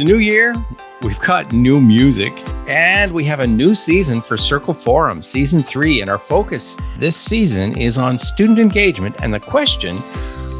A 0.00 0.02
new 0.02 0.16
year. 0.16 0.54
We've 1.02 1.20
got 1.20 1.52
new 1.52 1.78
music, 1.78 2.32
and 2.66 3.12
we 3.12 3.22
have 3.24 3.40
a 3.40 3.46
new 3.46 3.74
season 3.74 4.22
for 4.22 4.38
Circle 4.38 4.72
Forum, 4.72 5.22
season 5.22 5.62
three. 5.62 6.00
And 6.00 6.08
our 6.08 6.18
focus 6.18 6.80
this 6.98 7.18
season 7.18 7.78
is 7.78 7.98
on 7.98 8.18
student 8.18 8.58
engagement 8.58 9.16
and 9.20 9.34
the 9.34 9.40
question 9.40 9.98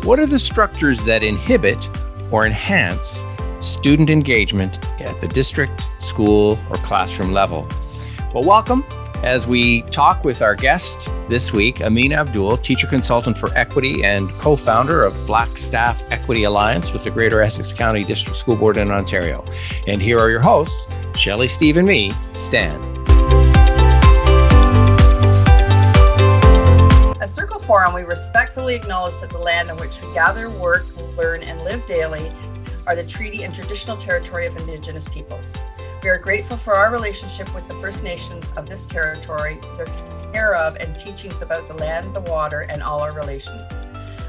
what 0.05 0.19
are 0.19 0.27
the 0.27 0.39
structures 0.39 1.03
that 1.05 1.25
inhibit 1.25 1.89
or 2.31 2.45
enhance 2.45 3.25
student 3.61 4.11
engagement 4.11 4.85
at 5.01 5.19
the 5.23 5.29
district, 5.29 5.87
school, 6.01 6.59
or 6.69 6.77
classroom 6.77 7.33
level? 7.33 7.67
Well, 8.35 8.45
welcome 8.45 8.85
as 9.23 9.47
we 9.47 9.83
talk 9.83 10.25
with 10.25 10.41
our 10.41 10.55
guest 10.55 11.09
this 11.29 11.53
week, 11.53 11.83
Amina 11.83 12.17
Abdulle, 12.17 12.57
teacher 12.57 12.87
consultant 12.87 13.37
for 13.37 13.57
equity 13.57 14.03
and 14.03 14.31
co 14.33 14.57
founder 14.57 15.05
of 15.05 15.15
Black 15.27 15.59
Staff 15.59 16.03
Equity 16.11 16.45
Alliance 16.45 16.93
with 16.93 17.05
the 17.05 17.11
Greater 17.11 17.43
Essex 17.43 17.73
County 17.73 18.03
District 18.03 18.37
School 18.37 18.57
Board 18.57 18.79
in 18.79 18.91
Ontario. 18.91 19.45
And 19.87 20.01
here 20.01 20.19
are 20.19 20.31
your 20.31 20.41
hosts, 20.41 20.89
Shelley, 21.17 21.49
Steve, 21.49 21.77
and 21.77 21.87
me, 21.87 22.13
Stan. 22.33 22.81
At 27.21 27.29
Circle 27.29 27.59
Forum, 27.59 27.93
we 27.93 28.03
respectfully 28.03 28.75
acknowledge 28.75 29.21
that 29.21 29.29
the 29.29 29.39
land 29.39 29.71
on 29.71 29.77
which 29.77 30.01
we 30.01 30.13
gather, 30.15 30.49
work, 30.49 30.87
learn, 31.17 31.43
and 31.43 31.63
live 31.63 31.87
daily 31.87 32.33
are 32.87 32.97
the 32.97 33.05
treaty 33.05 33.43
and 33.43 33.55
traditional 33.55 33.97
territory 33.97 34.47
of 34.47 34.57
Indigenous 34.57 35.07
peoples. 35.09 35.57
We 36.03 36.09
are 36.09 36.17
grateful 36.17 36.57
for 36.57 36.75
our 36.75 36.91
relationship 36.91 37.55
with 37.55 37.69
the 37.69 37.75
First 37.75 38.03
Nations 38.03 38.55
of 38.57 38.67
this 38.67 38.87
territory, 38.87 39.61
their 39.77 39.85
care 40.33 40.55
of 40.57 40.77
and 40.77 40.99
teachings 40.99 41.43
about 41.43 41.69
the 41.69 41.75
land, 41.75 42.17
the 42.17 42.23
water, 42.23 42.63
and 42.71 42.83
all 42.83 43.01
our 43.01 43.13
relations. 43.13 43.79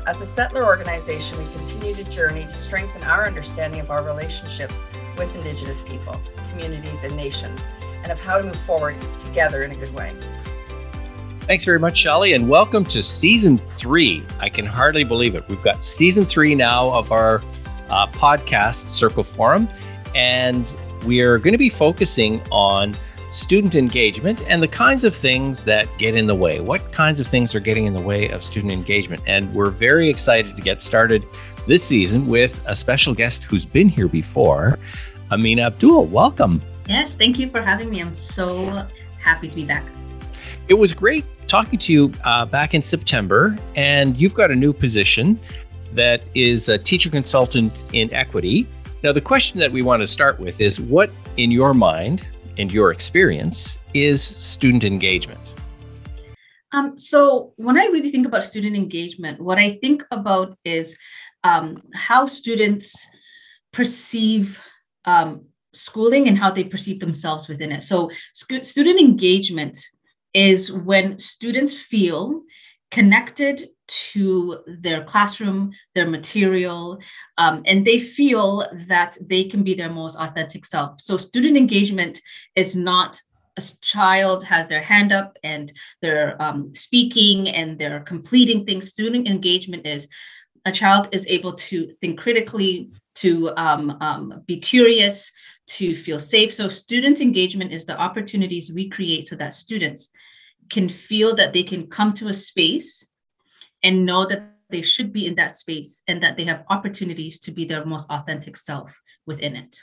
As 0.06 0.22
a 0.22 0.26
settler 0.26 0.66
organization, 0.66 1.38
we 1.38 1.46
continue 1.54 1.96
to 1.96 2.04
journey 2.04 2.44
to 2.44 2.50
strengthen 2.50 3.04
our 3.04 3.26
understanding 3.26 3.80
of 3.80 3.90
our 3.90 4.04
relationships 4.04 4.84
with 5.18 5.34
Indigenous 5.34 5.82
people, 5.82 6.20
communities, 6.50 7.06
and 7.06 7.16
nations, 7.16 7.70
and 8.04 8.12
of 8.12 8.22
how 8.22 8.38
to 8.38 8.44
move 8.44 8.60
forward 8.60 8.98
together 9.18 9.64
in 9.64 9.72
a 9.72 9.76
good 9.76 9.94
way. 9.94 10.14
Thanks 11.42 11.64
very 11.64 11.80
much, 11.80 11.98
Shelley, 11.98 12.34
and 12.34 12.50
welcome 12.50 12.84
to 12.84 13.02
season 13.02 13.58
three. 13.58 14.26
I 14.42 14.50
can 14.50 14.66
hardly 14.66 15.06
believe 15.06 15.36
it. 15.36 15.48
We've 15.48 15.64
got 15.64 15.86
season 15.86 16.26
three 16.26 16.54
now 16.54 16.92
of 16.92 17.14
our 17.14 17.42
uh, 17.90 18.08
podcast, 18.08 18.90
Circle 18.90 19.24
Forum, 19.24 19.70
and 20.14 20.76
we 21.06 21.22
are 21.22 21.38
going 21.38 21.54
to 21.54 21.58
be 21.58 21.70
focusing 21.70 22.42
on 22.52 22.96
student 23.32 23.76
engagement 23.76 24.42
and 24.48 24.62
the 24.62 24.68
kinds 24.68 25.04
of 25.04 25.16
things 25.16 25.64
that 25.64 25.88
get 25.98 26.16
in 26.16 26.28
the 26.28 26.36
way. 26.36 26.60
What 26.60 26.92
kinds 26.92 27.20
of 27.20 27.28
things 27.28 27.56
are 27.56 27.60
getting 27.60 27.86
in 27.86 27.94
the 27.94 28.02
way 28.02 28.30
of 28.30 28.44
student 28.44 28.72
engagement? 28.72 29.24
And 29.26 29.54
we're 29.54 29.70
very 29.70 30.10
excited 30.10 30.56
to 30.56 30.62
get 30.62 30.84
started 30.84 31.26
this 31.66 31.84
season 31.84 32.28
with 32.28 32.62
a 32.68 32.76
special 32.76 33.14
guest 33.14 33.46
who's 33.46 33.66
been 33.66 33.88
here 33.88 34.08
before, 34.08 34.78
Amina 35.32 35.64
Abdulle. 35.64 36.06
Welcome. 36.06 36.62
Yes, 36.88 37.12
thank 37.18 37.40
you 37.40 37.50
for 37.50 37.62
having 37.62 37.90
me. 37.90 38.02
I'm 38.02 38.16
so 38.16 38.86
happy 39.20 39.48
to 39.48 39.56
be 39.56 39.66
back. 39.66 39.86
It 40.68 40.74
was 40.74 40.94
great 40.94 41.26
talking 41.48 41.80
to 41.80 41.94
you 41.94 42.12
uh, 42.24 42.46
back 42.46 42.74
in 42.74 42.82
September, 42.82 43.58
and 43.76 44.20
you've 44.20 44.34
got 44.34 44.52
a 44.52 44.56
new 44.56 44.74
position 44.74 45.40
that 45.94 46.24
is 46.36 46.70
a 46.70 46.78
teacher 46.78 47.10
consultant 47.10 47.72
in 47.94 48.14
equity 48.14 48.68
now, 49.04 49.12
the 49.12 49.22
question 49.22 49.60
that 49.60 49.72
we 49.72 49.82
want 49.82 50.02
to 50.02 50.08
start 50.08 50.40
with 50.40 50.62
is 50.62 50.80
what, 50.80 51.10
in 51.38 51.50
your 51.50 51.74
mind 51.74 52.30
and 52.60 52.72
your 52.72 52.92
experience, 52.92 53.80
is 53.96 54.24
student 54.24 54.84
engagement? 54.84 55.56
Um, 56.72 57.00
so, 57.00 57.54
when 57.56 57.80
I 57.80 57.86
really 57.86 58.12
think 58.12 58.28
about 58.28 58.46
student 58.46 58.76
engagement, 58.76 59.42
what 59.42 59.58
I 59.58 59.70
think 59.70 60.04
about 60.12 60.56
is 60.64 60.96
um, 61.44 61.82
how 61.96 62.28
students 62.28 62.94
perceive 63.74 64.60
um, 65.06 65.46
schooling 65.74 66.28
and 66.28 66.38
how 66.38 66.52
they 66.52 66.64
perceive 66.64 67.00
themselves 67.00 67.48
within 67.48 67.72
it. 67.72 67.82
So, 67.82 68.12
sc- 68.34 68.64
student 68.64 69.00
engagement 69.00 69.84
is 70.36 70.72
when 70.72 71.18
students 71.18 71.76
feel 71.76 72.44
connected 72.92 73.70
to 73.88 74.60
their 74.82 75.04
classroom, 75.04 75.72
their 75.96 76.08
material, 76.08 77.00
um, 77.38 77.64
and 77.66 77.86
they 77.86 78.00
feel 78.00 78.66
that 78.88 79.18
they 79.22 79.46
can 79.46 79.64
be 79.64 79.74
their 79.74 79.90
most 79.90 80.16
authentic 80.18 80.66
self. 80.66 81.02
So, 81.02 81.18
student 81.18 81.58
engagement 81.58 82.22
is 82.56 82.76
not 82.76 83.22
a 83.58 83.64
child 83.82 84.46
has 84.46 84.68
their 84.68 84.82
hand 84.82 85.12
up 85.12 85.38
and 85.44 85.74
they're 86.02 86.42
um, 86.42 86.74
speaking 86.74 87.50
and 87.50 87.78
they're 87.78 88.00
completing 88.00 88.66
things. 88.66 88.90
Student 88.90 89.28
engagement 89.28 89.86
is 89.86 90.08
a 90.66 90.72
child 90.72 91.10
is 91.12 91.26
able 91.28 91.54
to 91.54 91.94
think 92.00 92.20
critically, 92.20 92.92
to 93.16 93.50
um, 93.58 93.98
um, 94.00 94.44
be 94.46 94.60
curious, 94.60 95.32
to 95.68 95.96
feel 95.96 96.20
safe. 96.20 96.54
So, 96.54 96.70
student 96.70 97.20
engagement 97.20 97.74
is 97.74 97.86
the 97.86 97.98
opportunities 97.98 98.72
we 98.72 98.90
create 98.90 99.28
so 99.28 99.36
that 99.36 99.54
students 99.54 100.10
can 100.72 100.90
feel 100.90 101.36
that 101.36 101.54
they 101.54 101.64
can 101.64 101.88
come 101.88 102.14
to 102.14 102.30
a 102.30 102.34
space 102.34 103.06
and 103.84 104.06
know 104.06 104.26
that 104.26 104.52
they 104.70 104.82
should 104.82 105.12
be 105.12 105.28
in 105.28 105.36
that 105.36 105.54
space 105.54 106.02
and 106.08 106.24
that 106.24 106.38
they 106.38 106.46
have 106.46 106.64
opportunities 106.70 107.40
to 107.40 107.52
be 107.52 107.66
their 107.66 107.86
most 107.86 108.10
authentic 108.10 108.58
self 108.58 108.92
within 109.26 109.56
it. 109.56 109.78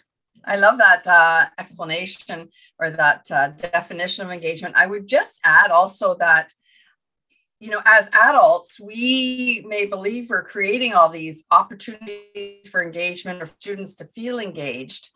I 0.45 0.57
love 0.57 0.79
that 0.79 1.07
uh, 1.07 1.47
explanation 1.59 2.49
or 2.79 2.91
that 2.91 3.31
uh, 3.31 3.49
definition 3.49 4.25
of 4.25 4.33
engagement. 4.33 4.77
I 4.77 4.87
would 4.87 5.07
just 5.07 5.41
add 5.45 5.71
also 5.71 6.15
that, 6.15 6.53
you 7.61 7.71
know, 7.71 7.83
as 7.85 8.09
adults, 8.15 8.81
we 8.81 9.65
may 9.69 9.85
believe 9.85 10.31
we're 10.31 10.45
creating 10.45 10.95
all 10.95 11.11
these 11.11 11.45
opportunities 11.51 12.69
for 12.71 12.83
engagement 12.83 13.43
or 13.43 13.47
students 13.47 13.97
to 13.97 14.07
feel 14.07 14.39
engaged, 14.39 15.11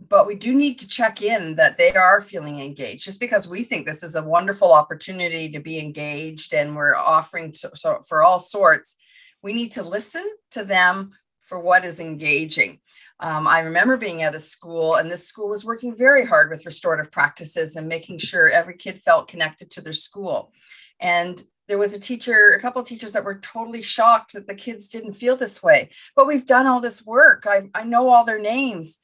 but 0.00 0.26
we 0.26 0.34
do 0.34 0.54
need 0.54 0.78
to 0.78 0.88
check 0.88 1.22
in 1.22 1.56
that 1.56 1.76
they 1.76 1.92
are 1.92 2.20
feeling 2.20 2.60
engaged 2.60 3.04
just 3.04 3.18
because 3.18 3.48
we 3.48 3.64
think 3.64 3.86
this 3.86 4.02
is 4.02 4.14
a 4.14 4.22
wonderful 4.22 4.72
opportunity 4.72 5.50
to 5.50 5.60
be 5.60 5.78
engaged 5.78 6.54
and 6.54 6.76
we're 6.76 6.94
offering 6.94 7.50
to, 7.52 7.70
so 7.74 8.00
for 8.08 8.22
all 8.22 8.38
sorts. 8.38 8.96
We 9.42 9.52
need 9.52 9.72
to 9.72 9.82
listen 9.82 10.24
to 10.52 10.64
them 10.64 11.12
for 11.42 11.60
what 11.60 11.84
is 11.84 12.00
engaging. 12.00 12.80
Um, 13.20 13.48
i 13.48 13.58
remember 13.60 13.96
being 13.96 14.22
at 14.22 14.36
a 14.36 14.38
school 14.38 14.94
and 14.94 15.10
this 15.10 15.26
school 15.26 15.48
was 15.48 15.64
working 15.64 15.96
very 15.96 16.24
hard 16.24 16.50
with 16.50 16.64
restorative 16.64 17.10
practices 17.10 17.74
and 17.74 17.88
making 17.88 18.18
sure 18.18 18.48
every 18.48 18.76
kid 18.76 18.98
felt 18.98 19.26
connected 19.26 19.70
to 19.70 19.80
their 19.80 19.92
school. 19.92 20.52
And 21.00 21.42
there 21.66 21.78
was 21.78 21.94
a 21.94 22.00
teacher 22.00 22.54
a 22.56 22.60
couple 22.60 22.80
of 22.80 22.86
teachers 22.86 23.12
that 23.12 23.24
were 23.24 23.38
totally 23.40 23.82
shocked 23.82 24.34
that 24.34 24.46
the 24.46 24.54
kids 24.54 24.88
didn't 24.88 25.12
feel 25.12 25.36
this 25.36 25.62
way 25.62 25.90
but 26.14 26.26
we've 26.26 26.46
done 26.46 26.66
all 26.66 26.80
this 26.80 27.04
work. 27.04 27.44
I, 27.46 27.68
I 27.74 27.84
know 27.84 28.08
all 28.08 28.24
their 28.24 28.40
names 28.40 28.98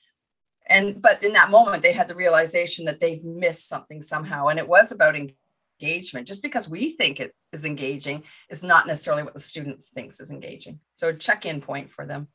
and 0.69 1.01
but 1.01 1.23
in 1.23 1.33
that 1.35 1.51
moment 1.51 1.83
they 1.83 1.93
had 1.93 2.09
the 2.09 2.15
realization 2.15 2.85
that 2.87 3.01
they've 3.01 3.25
missed 3.25 3.69
something 3.69 4.01
somehow. 4.01 4.47
And 4.47 4.59
it 4.59 4.69
was 4.69 4.93
about 4.93 5.17
engagement. 5.17 6.27
Just 6.27 6.43
because 6.43 6.69
we 6.69 6.91
think 6.91 7.21
it 7.21 7.35
is 7.53 7.65
engaging 7.65 8.25
is 8.51 8.63
not 8.63 8.87
necessarily 8.87 9.23
what 9.23 9.35
the 9.35 9.41
student 9.41 9.83
thinks 9.83 10.21
is 10.21 10.31
engaging. 10.31 10.81
So 10.95 11.09
a 11.09 11.15
check-in 11.15 11.61
point 11.61 11.91
for 11.91 12.07
them. 12.07 12.29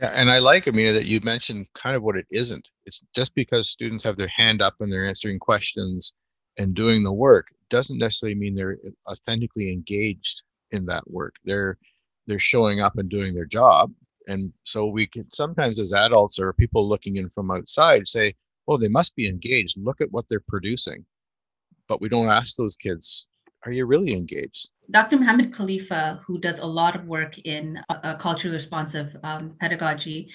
Yeah, 0.00 0.12
and 0.14 0.30
I 0.30 0.40
like, 0.40 0.66
Amina, 0.66 0.92
that 0.92 1.06
you 1.06 1.20
mentioned 1.22 1.66
kind 1.74 1.94
of 1.94 2.02
what 2.02 2.16
it 2.16 2.26
isn't. 2.30 2.68
It's 2.86 3.04
just 3.14 3.34
because 3.34 3.70
students 3.70 4.02
have 4.04 4.16
their 4.16 4.30
hand 4.34 4.60
up 4.60 4.74
and 4.80 4.92
they're 4.92 5.06
answering 5.06 5.38
questions 5.38 6.14
and 6.58 6.74
doing 6.74 7.04
the 7.04 7.12
work 7.12 7.48
doesn't 7.68 7.98
necessarily 7.98 8.34
mean 8.34 8.54
they're 8.54 8.78
authentically 9.10 9.72
engaged 9.72 10.42
in 10.70 10.86
that 10.86 11.08
work. 11.10 11.34
They're 11.44 11.78
they're 12.26 12.38
showing 12.38 12.80
up 12.80 12.98
and 12.98 13.08
doing 13.08 13.34
their 13.34 13.44
job, 13.44 13.92
and 14.26 14.52
so 14.64 14.86
we 14.86 15.06
can 15.06 15.30
sometimes 15.32 15.80
as 15.80 15.92
adults 15.92 16.38
or 16.38 16.52
people 16.52 16.88
looking 16.88 17.16
in 17.16 17.28
from 17.28 17.50
outside 17.50 18.06
say, 18.06 18.34
oh, 18.68 18.76
they 18.76 18.88
must 18.88 19.14
be 19.14 19.28
engaged. 19.28 19.76
Look 19.78 20.00
at 20.00 20.10
what 20.10 20.28
they're 20.28 20.40
producing. 20.48 21.04
But 21.88 22.00
we 22.00 22.08
don't 22.08 22.28
ask 22.28 22.56
those 22.56 22.76
kids, 22.76 23.28
are 23.64 23.72
you 23.72 23.86
really 23.86 24.12
engaged? 24.12 24.70
Dr. 24.90 25.18
Muhammad 25.18 25.54
Khalifa, 25.54 26.20
who 26.26 26.38
does 26.38 26.58
a 26.58 26.66
lot 26.66 26.96
of 26.96 27.06
work 27.06 27.38
in 27.38 27.78
uh, 27.88 27.94
uh, 28.02 28.16
culturally 28.16 28.56
responsive 28.56 29.16
um, 29.22 29.54
pedagogy, 29.60 30.30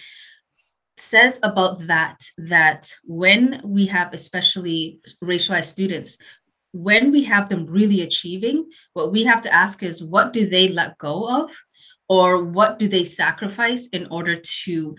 says 0.98 1.40
about 1.44 1.86
that 1.88 2.18
that 2.38 2.92
when 3.04 3.62
we 3.64 3.86
have 3.88 4.14
especially 4.14 5.02
racialized 5.24 5.66
students 5.66 6.18
when 6.74 7.12
we 7.12 7.24
have 7.24 7.50
them 7.50 7.66
really 7.66 8.02
achieving 8.02 8.70
what 8.94 9.12
we 9.12 9.24
have 9.24 9.42
to 9.42 9.54
ask 9.54 9.84
is 9.84 10.04
what 10.04 10.32
do 10.32 10.48
they 10.48 10.70
let 10.70 10.98
go 11.00 11.44
of 11.44 11.52
or 12.12 12.44
what 12.44 12.78
do 12.78 12.90
they 12.90 13.06
sacrifice 13.06 13.88
in 13.94 14.06
order 14.08 14.36
to 14.66 14.98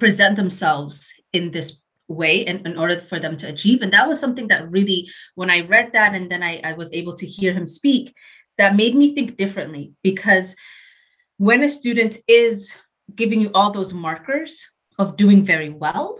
present 0.00 0.34
themselves 0.34 1.08
in 1.32 1.52
this 1.52 1.76
way 2.08 2.44
and 2.44 2.66
in 2.66 2.76
order 2.76 2.98
for 2.98 3.20
them 3.20 3.36
to 3.36 3.46
achieve? 3.46 3.82
And 3.82 3.92
that 3.92 4.08
was 4.08 4.18
something 4.18 4.48
that 4.48 4.68
really 4.68 5.08
when 5.36 5.48
i 5.48 5.60
read 5.60 5.90
that 5.92 6.12
and 6.16 6.28
then 6.28 6.42
I, 6.42 6.60
I 6.64 6.72
was 6.72 6.90
able 6.92 7.14
to 7.18 7.26
hear 7.26 7.52
him 7.52 7.68
speak 7.68 8.12
that 8.58 8.74
made 8.74 8.96
me 8.96 9.14
think 9.14 9.36
differently 9.36 9.92
because 10.02 10.56
when 11.36 11.62
a 11.62 11.68
student 11.68 12.18
is 12.26 12.74
giving 13.14 13.40
you 13.40 13.50
all 13.54 13.70
those 13.72 13.94
markers 13.94 14.66
of 14.98 15.16
doing 15.16 15.46
very 15.46 15.70
well 15.70 16.18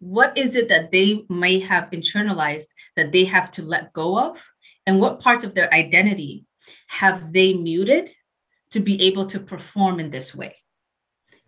what 0.00 0.36
is 0.36 0.54
it 0.54 0.68
that 0.68 0.92
they 0.92 1.24
may 1.30 1.58
have 1.60 1.90
internalized 1.90 2.68
that 2.96 3.10
they 3.10 3.24
have 3.24 3.50
to 3.52 3.62
let 3.62 3.94
go 3.94 4.18
of? 4.18 4.36
And 4.86 5.00
what 5.00 5.20
parts 5.20 5.44
of 5.44 5.54
their 5.54 5.72
identity 5.72 6.44
have 6.88 7.32
they 7.32 7.54
muted 7.54 8.10
to 8.74 8.80
be 8.80 8.96
able 9.08 9.26
to 9.26 9.40
perform 9.40 10.00
in 10.00 10.10
this 10.10 10.34
way. 10.34 10.54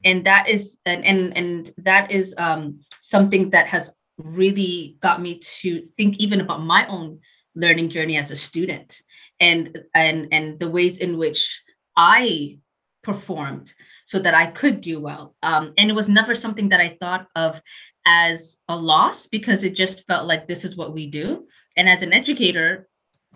and 0.04 0.24
that 0.26 0.48
is 0.48 0.78
and 0.86 1.04
and, 1.04 1.36
and 1.36 1.72
that 1.78 2.10
is 2.10 2.34
um, 2.38 2.80
something 3.00 3.50
that 3.50 3.66
has 3.66 3.90
really 4.18 4.96
got 5.00 5.20
me 5.20 5.40
to 5.60 5.84
think 5.96 6.16
even 6.18 6.40
about 6.40 6.62
my 6.62 6.86
own 6.86 7.18
learning 7.54 7.90
journey 7.90 8.16
as 8.16 8.30
a 8.30 8.36
student 8.36 9.00
and 9.40 9.78
and 9.94 10.28
and 10.32 10.60
the 10.60 10.70
ways 10.70 10.98
in 10.98 11.18
which 11.18 11.62
i 11.96 12.56
performed 13.02 13.72
so 14.06 14.18
that 14.18 14.34
i 14.34 14.46
could 14.46 14.80
do 14.80 15.00
well. 15.00 15.34
Um, 15.42 15.72
and 15.78 15.90
it 15.90 15.94
was 15.94 16.08
never 16.08 16.34
something 16.34 16.68
that 16.70 16.80
i 16.80 16.96
thought 17.00 17.26
of 17.34 17.60
as 18.06 18.56
a 18.68 18.76
loss 18.76 19.26
because 19.26 19.64
it 19.64 19.74
just 19.74 20.06
felt 20.06 20.28
like 20.30 20.46
this 20.46 20.64
is 20.64 20.76
what 20.76 20.94
we 20.94 21.04
do. 21.20 21.46
And 21.76 21.88
as 21.88 22.02
an 22.02 22.12
educator 22.12 22.88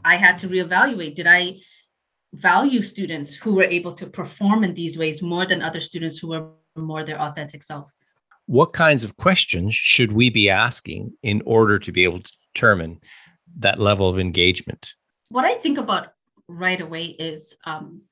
i 0.05 0.17
had 0.17 0.39
to 0.39 0.49
reevaluate. 0.49 1.17
Did 1.17 1.27
i 1.27 1.43
value 2.35 2.83
students 2.83 3.35
who 3.35 3.55
were 3.55 3.65
able 3.65 3.93
to 3.93 4.07
perform 4.07 4.65
in 4.65 4.75
these 4.75 4.97
ways 4.97 5.21
more 5.21 5.47
than 5.47 5.63
other 5.63 5.81
students 5.81 6.19
who 6.19 6.29
were 6.29 6.49
more 6.77 7.05
their 7.05 7.21
authentic 7.21 7.63
self 7.63 7.93
what 8.51 8.73
kinds 8.73 9.05
of 9.05 9.17
questions 9.17 9.77
should 9.77 10.11
we 10.11 10.29
be 10.29 10.51
asking 10.51 11.13
in 11.23 11.41
order 11.47 11.79
to 11.79 11.93
be 11.93 12.03
able 12.03 12.21
to 12.21 12.33
determine 12.53 12.99
that 13.59 13.79
level 13.79 14.09
of 14.09 14.19
engagement? 14.19 14.95
What 15.29 15.45
I 15.45 15.55
think 15.55 15.79
about 15.79 16.09
right 16.49 16.81
away 16.81 17.05
is 17.05 17.55
um, 17.65 18.03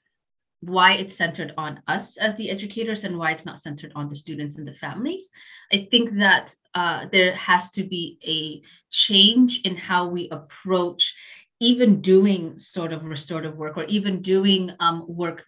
why 0.61 0.93
it's 0.93 1.17
centered 1.17 1.55
on 1.59 1.83
us 1.89 2.17
as 2.19 2.37
the 2.37 2.51
educators 2.51 3.03
and 3.03 3.19
why 3.19 3.33
it's 3.33 3.45
not 3.45 3.59
centered 3.59 3.91
on 3.97 4.09
the 4.09 4.15
students 4.15 4.55
and 4.55 4.67
the 4.67 4.75
families. 4.75 5.29
I 5.73 5.89
think 5.91 6.17
that 6.19 6.55
uh, 6.73 7.07
there 7.11 7.35
has 7.35 7.71
to 7.71 7.83
be 7.83 8.19
a 8.25 8.63
change 8.93 9.63
in 9.65 9.77
how 9.77 10.07
we 10.07 10.29
approach 10.31 11.17
even 11.61 12.01
doing 12.01 12.59
sort 12.59 12.93
of 12.93 13.05
restorative 13.05 13.57
work 13.57 13.77
or 13.77 13.85
even 13.85 14.23
doing 14.23 14.71
um, 14.81 15.05
work 15.09 15.45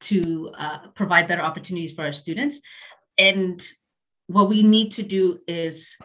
to 0.00 0.52
uh, 0.56 0.78
provide 0.94 1.26
better 1.26 1.42
opportunities 1.42 1.92
for 1.92 2.04
our 2.04 2.12
students. 2.12 2.60
And 3.16 3.66
what 4.28 4.48
we 4.48 4.62
need 4.62 4.92
to 4.92 5.02
do 5.02 5.40
is 5.48 5.96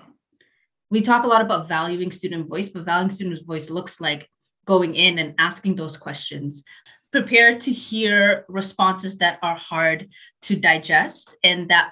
we 0.89 1.01
talk 1.01 1.23
a 1.23 1.27
lot 1.27 1.41
about 1.41 1.67
valuing 1.67 2.11
student 2.11 2.47
voice, 2.47 2.69
but 2.69 2.85
valuing 2.85 3.11
student 3.11 3.45
voice 3.45 3.69
looks 3.69 4.01
like 4.01 4.29
going 4.65 4.95
in 4.95 5.19
and 5.19 5.35
asking 5.37 5.75
those 5.75 5.97
questions, 5.97 6.63
prepared 7.11 7.61
to 7.61 7.71
hear 7.71 8.45
responses 8.47 9.17
that 9.17 9.37
are 9.43 9.55
hard 9.55 10.09
to 10.41 10.55
digest, 10.55 11.35
and 11.43 11.69
that 11.69 11.91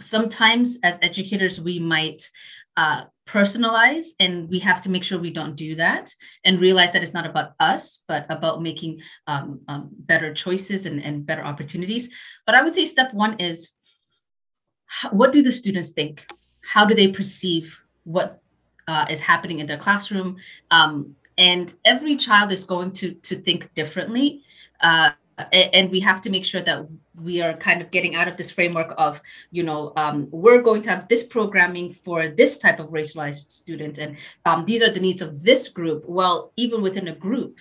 sometimes 0.00 0.78
as 0.82 0.98
educators 1.02 1.60
we 1.60 1.78
might 1.78 2.28
uh, 2.76 3.04
personalize, 3.28 4.06
and 4.18 4.48
we 4.48 4.58
have 4.58 4.82
to 4.82 4.88
make 4.88 5.04
sure 5.04 5.18
we 5.18 5.30
don't 5.30 5.56
do 5.56 5.76
that 5.76 6.12
and 6.44 6.60
realize 6.60 6.92
that 6.92 7.02
it's 7.02 7.14
not 7.14 7.26
about 7.26 7.52
us, 7.60 8.02
but 8.08 8.26
about 8.28 8.62
making 8.62 9.00
um, 9.26 9.60
um, 9.68 9.88
better 9.92 10.34
choices 10.34 10.86
and, 10.86 11.02
and 11.02 11.24
better 11.24 11.44
opportunities. 11.44 12.08
But 12.46 12.54
I 12.54 12.62
would 12.62 12.74
say 12.74 12.84
step 12.84 13.14
one 13.14 13.38
is 13.38 13.70
what 15.10 15.32
do 15.32 15.42
the 15.42 15.52
students 15.52 15.92
think? 15.92 16.26
How 16.68 16.84
do 16.84 16.94
they 16.94 17.08
perceive 17.08 17.76
what 18.04 18.40
uh, 18.88 19.06
is 19.08 19.20
happening 19.20 19.60
in 19.60 19.66
their 19.66 19.78
classroom? 19.78 20.36
Um, 20.70 21.14
and 21.38 21.72
every 21.84 22.16
child 22.16 22.52
is 22.52 22.64
going 22.64 22.92
to 22.92 23.14
to 23.14 23.36
think 23.36 23.72
differently. 23.74 24.42
Uh, 24.80 25.12
and 25.52 25.90
we 25.90 26.00
have 26.00 26.20
to 26.20 26.30
make 26.30 26.44
sure 26.44 26.62
that 26.62 26.86
we 27.22 27.40
are 27.40 27.54
kind 27.56 27.82
of 27.82 27.90
getting 27.90 28.14
out 28.14 28.28
of 28.28 28.36
this 28.36 28.50
framework 28.50 28.94
of 28.98 29.20
you 29.50 29.62
know 29.62 29.92
um, 29.96 30.28
we're 30.30 30.62
going 30.62 30.82
to 30.82 30.90
have 30.90 31.08
this 31.08 31.24
programming 31.24 31.92
for 31.92 32.28
this 32.28 32.56
type 32.56 32.78
of 32.78 32.88
racialized 32.88 33.50
students 33.50 33.98
and 33.98 34.16
um, 34.46 34.64
these 34.64 34.82
are 34.82 34.92
the 34.92 35.00
needs 35.00 35.22
of 35.22 35.42
this 35.42 35.68
group. 35.68 36.04
Well 36.06 36.52
even 36.56 36.82
within 36.82 37.08
a 37.08 37.14
group 37.14 37.58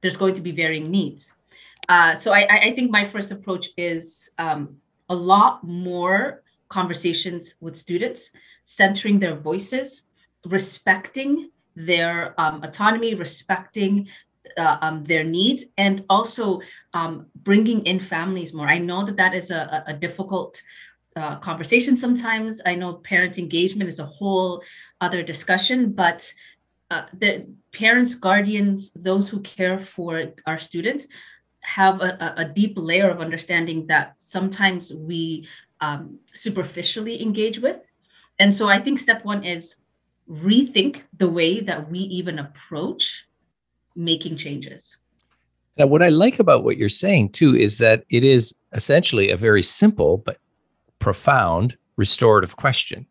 there's 0.00 0.16
going 0.16 0.34
to 0.34 0.42
be 0.42 0.52
varying 0.52 0.90
needs. 0.90 1.32
Uh, 1.88 2.14
so 2.14 2.32
I, 2.32 2.68
I, 2.68 2.74
think 2.74 2.90
my 2.90 3.06
first 3.06 3.30
approach 3.30 3.68
is 3.76 4.30
um, 4.38 4.76
a 5.08 5.14
lot 5.14 5.64
more 5.64 6.42
conversations 6.68 7.54
with 7.60 7.76
students, 7.76 8.30
centering 8.64 9.18
their 9.18 9.34
voices, 9.36 10.02
respecting 10.46 11.50
their 11.76 12.38
um, 12.40 12.62
autonomy, 12.62 13.14
respecting 13.14 14.08
uh, 14.56 14.78
um, 14.80 15.04
their 15.04 15.24
needs, 15.24 15.64
and 15.78 16.04
also 16.08 16.60
um, 16.92 17.26
bringing 17.42 17.84
in 17.86 17.98
families 17.98 18.52
more. 18.52 18.68
I 18.68 18.78
know 18.78 19.04
that 19.04 19.16
that 19.16 19.34
is 19.34 19.50
a, 19.50 19.84
a 19.86 19.92
difficult 19.92 20.62
uh, 21.16 21.36
conversation 21.36 21.96
sometimes. 21.96 22.60
I 22.66 22.74
know 22.74 22.94
parent 22.94 23.38
engagement 23.38 23.88
is 23.88 23.98
a 23.98 24.06
whole 24.06 24.62
other 25.00 25.22
discussion, 25.22 25.92
but 25.92 26.32
uh, 26.90 27.06
the 27.18 27.46
parents, 27.72 28.14
guardians, 28.14 28.90
those 28.94 29.28
who 29.28 29.40
care 29.40 29.78
for 29.78 30.32
our 30.46 30.58
students 30.58 31.06
have 31.60 32.00
a, 32.02 32.34
a, 32.36 32.44
deep 32.44 32.74
layer 32.76 33.08
of 33.08 33.20
understanding 33.20 33.86
that 33.86 34.14
sometimes 34.18 34.92
we 34.92 35.48
um, 35.80 36.18
superficially 36.32 37.22
engage 37.22 37.58
with. 37.58 37.90
And 38.38 38.54
so 38.54 38.68
I 38.68 38.80
think 38.80 38.98
step 38.98 39.24
one 39.24 39.44
is 39.44 39.76
rethink 40.28 41.02
the 41.16 41.28
way 41.28 41.60
that 41.60 41.90
we 41.90 42.00
even 42.00 42.38
approach 42.38 43.26
making 43.96 44.36
changes. 44.36 44.96
Now, 45.76 45.86
what 45.86 46.02
I 46.02 46.08
like 46.08 46.38
about 46.38 46.64
what 46.64 46.76
you're 46.76 46.88
saying 46.88 47.30
too 47.30 47.56
is 47.56 47.78
that 47.78 48.04
it 48.08 48.24
is 48.24 48.54
essentially 48.72 49.30
a 49.30 49.36
very 49.36 49.62
simple 49.62 50.18
but 50.18 50.38
profound 50.98 51.76
restorative 51.96 52.56
question. 52.56 53.06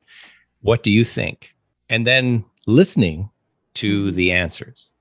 What 0.62 0.84
do 0.84 0.90
you 0.90 1.04
think? 1.04 1.54
And 1.90 2.08
then 2.08 2.46
listening 2.66 3.30
to 3.76 4.08
mm-hmm. 4.08 4.16
the 4.16 4.32
answers. 4.32 4.92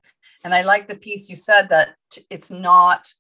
And 0.45 0.55
I 0.55 0.63
like 0.63 0.89
the 0.89 0.97
piece 0.97 1.31
you 1.31 1.37
said 1.37 1.69
that 1.69 1.97
it's 2.31 2.51
not 2.51 3.15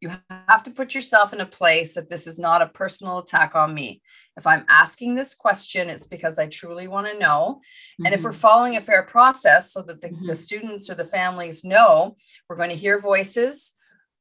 you 0.00 0.10
have 0.48 0.62
to 0.62 0.70
put 0.70 0.94
yourself 0.94 1.32
in 1.32 1.40
a 1.40 1.46
place 1.46 1.94
that 1.94 2.08
this 2.08 2.26
is 2.26 2.38
not 2.38 2.62
a 2.62 2.66
personal 2.66 3.18
attack 3.18 3.54
on 3.54 3.74
me. 3.74 4.00
If 4.40 4.46
I'm 4.46 4.64
asking 4.68 5.14
this 5.14 5.34
question, 5.34 5.90
it's 5.90 6.06
because 6.06 6.38
I 6.38 6.46
truly 6.46 6.88
want 6.88 7.06
to 7.08 7.18
know. 7.18 7.60
Mm-hmm. 7.60 8.06
And 8.06 8.14
if 8.14 8.24
we're 8.24 8.30
mm-hmm. 8.30 8.40
following 8.40 8.76
a 8.76 8.80
fair 8.80 9.02
process 9.02 9.72
so 9.72 9.82
that 9.82 10.00
the, 10.00 10.08
mm-hmm. 10.08 10.26
the 10.26 10.34
students 10.34 10.90
or 10.90 10.94
the 10.94 11.04
families 11.04 11.62
know, 11.62 12.16
we're 12.48 12.56
going 12.56 12.70
to 12.70 12.76
hear 12.76 12.98
voices, 12.98 13.74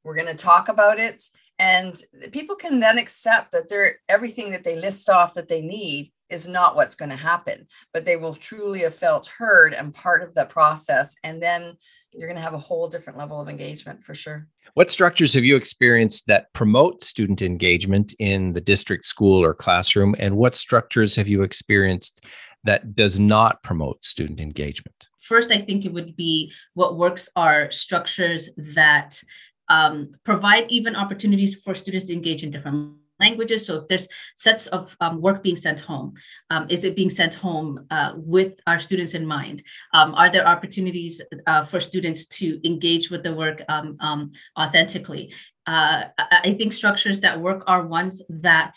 we're 0.03 0.15
going 0.15 0.27
to 0.27 0.35
talk 0.35 0.67
about 0.67 0.99
it, 0.99 1.23
and 1.57 2.01
people 2.31 2.55
can 2.55 2.79
then 2.79 2.97
accept 2.97 3.51
that 3.51 3.69
they're 3.69 3.99
everything 4.07 4.51
that 4.51 4.63
they 4.63 4.79
list 4.79 5.09
off 5.09 5.33
that 5.33 5.49
they 5.49 5.61
need 5.61 6.11
is 6.29 6.47
not 6.47 6.75
what's 6.75 6.95
going 6.95 7.09
to 7.09 7.15
happen, 7.15 7.67
but 7.93 8.05
they 8.05 8.15
will 8.15 8.33
truly 8.33 8.81
have 8.81 8.93
felt 8.93 9.33
heard 9.37 9.73
and 9.73 9.93
part 9.93 10.21
of 10.21 10.33
the 10.33 10.45
process. 10.45 11.15
And 11.23 11.41
then 11.41 11.77
you're 12.13 12.27
going 12.27 12.37
to 12.37 12.43
have 12.43 12.53
a 12.53 12.59
whole 12.59 12.87
different 12.87 13.17
level 13.17 13.39
of 13.39 13.47
engagement 13.47 14.03
for 14.03 14.13
sure. 14.13 14.47
What 14.73 14.89
structures 14.89 15.33
have 15.33 15.45
you 15.45 15.55
experienced 15.55 16.27
that 16.27 16.51
promote 16.53 17.03
student 17.03 17.41
engagement 17.41 18.13
in 18.19 18.51
the 18.51 18.61
district 18.61 19.05
school 19.05 19.43
or 19.43 19.53
classroom? 19.53 20.15
And 20.19 20.37
what 20.37 20.55
structures 20.55 21.15
have 21.15 21.27
you 21.27 21.43
experienced 21.43 22.25
that 22.63 22.95
does 22.95 23.19
not 23.19 23.61
promote 23.63 24.03
student 24.03 24.39
engagement? 24.39 25.07
First, 25.21 25.51
I 25.51 25.59
think 25.59 25.85
it 25.85 25.93
would 25.93 26.15
be 26.15 26.51
what 26.73 26.97
works 26.97 27.29
are 27.35 27.71
structures 27.71 28.49
that 28.57 29.21
um, 29.69 30.15
provide 30.25 30.65
even 30.69 30.95
opportunities 30.95 31.55
for 31.63 31.75
students 31.75 32.07
to 32.07 32.13
engage 32.13 32.43
in 32.43 32.51
different 32.51 32.95
languages. 33.19 33.65
So 33.65 33.77
if 33.77 33.87
there's 33.87 34.07
sets 34.35 34.67
of 34.67 34.95
um, 35.01 35.21
work 35.21 35.43
being 35.43 35.57
sent 35.57 35.79
home, 35.79 36.13
um, 36.49 36.67
is 36.69 36.83
it 36.83 36.95
being 36.95 37.09
sent 37.09 37.35
home 37.35 37.85
uh, 37.91 38.13
with 38.15 38.53
our 38.67 38.79
students 38.79 39.13
in 39.13 39.25
mind? 39.25 39.63
Um, 39.93 40.15
are 40.15 40.31
there 40.31 40.47
opportunities 40.47 41.21
uh, 41.47 41.65
for 41.65 41.79
students 41.79 42.25
to 42.39 42.65
engage 42.67 43.09
with 43.09 43.23
the 43.23 43.33
work 43.33 43.61
um, 43.69 43.97
um, 43.99 44.31
authentically? 44.57 45.33
Uh, 45.67 46.05
I 46.17 46.55
think 46.57 46.73
structures 46.73 47.19
that 47.19 47.39
work 47.39 47.63
are 47.67 47.85
ones 47.85 48.21
that 48.29 48.75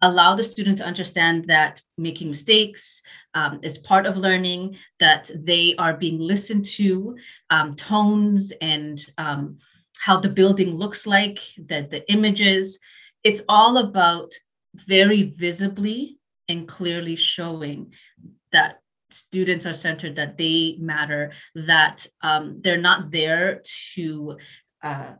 allow 0.00 0.34
the 0.34 0.42
student 0.42 0.78
to 0.78 0.84
understand 0.84 1.44
that 1.46 1.80
making 1.96 2.28
mistakes 2.28 3.02
um, 3.34 3.60
is 3.62 3.78
part 3.78 4.04
of 4.06 4.16
learning, 4.16 4.76
that 4.98 5.30
they 5.32 5.76
are 5.78 5.96
being 5.96 6.18
listened 6.18 6.64
to, 6.64 7.16
tones 7.76 8.52
and 8.60 9.06
how 10.02 10.18
the 10.18 10.28
building 10.28 10.74
looks 10.74 11.06
like, 11.06 11.38
that 11.68 11.88
the 11.90 12.02
images, 12.10 12.80
it's 13.24 13.42
all 13.48 13.78
about 13.78 14.32
very 14.86 15.22
visibly 15.22 16.18
and 16.48 16.66
clearly 16.66 17.16
showing 17.16 17.92
that 18.52 18.80
students 19.10 19.66
are 19.66 19.74
centered, 19.74 20.16
that 20.16 20.36
they 20.38 20.76
matter, 20.78 21.32
that 21.54 22.06
um, 22.22 22.60
they're 22.62 22.78
not 22.78 23.10
there 23.10 23.62
to 23.94 24.38
uh, 24.82 25.12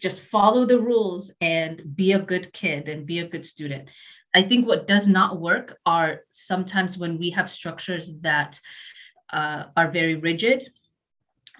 just 0.00 0.20
follow 0.20 0.64
the 0.64 0.80
rules 0.80 1.32
and 1.40 1.82
be 1.94 2.12
a 2.12 2.18
good 2.18 2.52
kid 2.52 2.88
and 2.88 3.06
be 3.06 3.20
a 3.20 3.28
good 3.28 3.46
student. 3.46 3.88
I 4.34 4.42
think 4.42 4.66
what 4.66 4.88
does 4.88 5.06
not 5.06 5.40
work 5.40 5.78
are 5.86 6.22
sometimes 6.32 6.98
when 6.98 7.18
we 7.18 7.30
have 7.30 7.50
structures 7.50 8.10
that 8.22 8.58
uh, 9.32 9.64
are 9.76 9.90
very 9.90 10.16
rigid. 10.16 10.70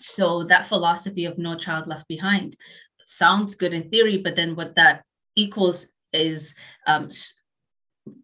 So 0.01 0.45
that 0.45 0.67
philosophy 0.67 1.25
of 1.25 1.39
no 1.39 1.57
child 1.57 1.87
left 1.87 2.09
behind 2.09 2.57
sounds 3.05 3.55
good 3.55 3.73
in 3.73 3.91
theory, 3.91 4.19
but 4.19 4.35
then 4.35 4.57
what 4.57 4.75
that 4.75 5.05
equals 5.37 5.87
is 6.13 6.55
um, 6.87 7.11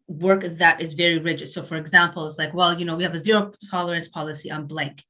work 0.07 0.45
that 0.59 0.81
is 0.81 0.95
very 0.95 1.19
rigid. 1.19 1.49
So, 1.49 1.62
for 1.62 1.76
example, 1.76 2.26
it's 2.26 2.38
like, 2.38 2.55
well, 2.55 2.79
you 2.79 2.85
know, 2.85 2.97
we 2.97 3.05
have 3.05 3.14
a 3.14 3.19
zero 3.19 3.52
tolerance 3.71 4.09
policy 4.09 4.50
on 4.50 4.67
blank. 4.67 5.02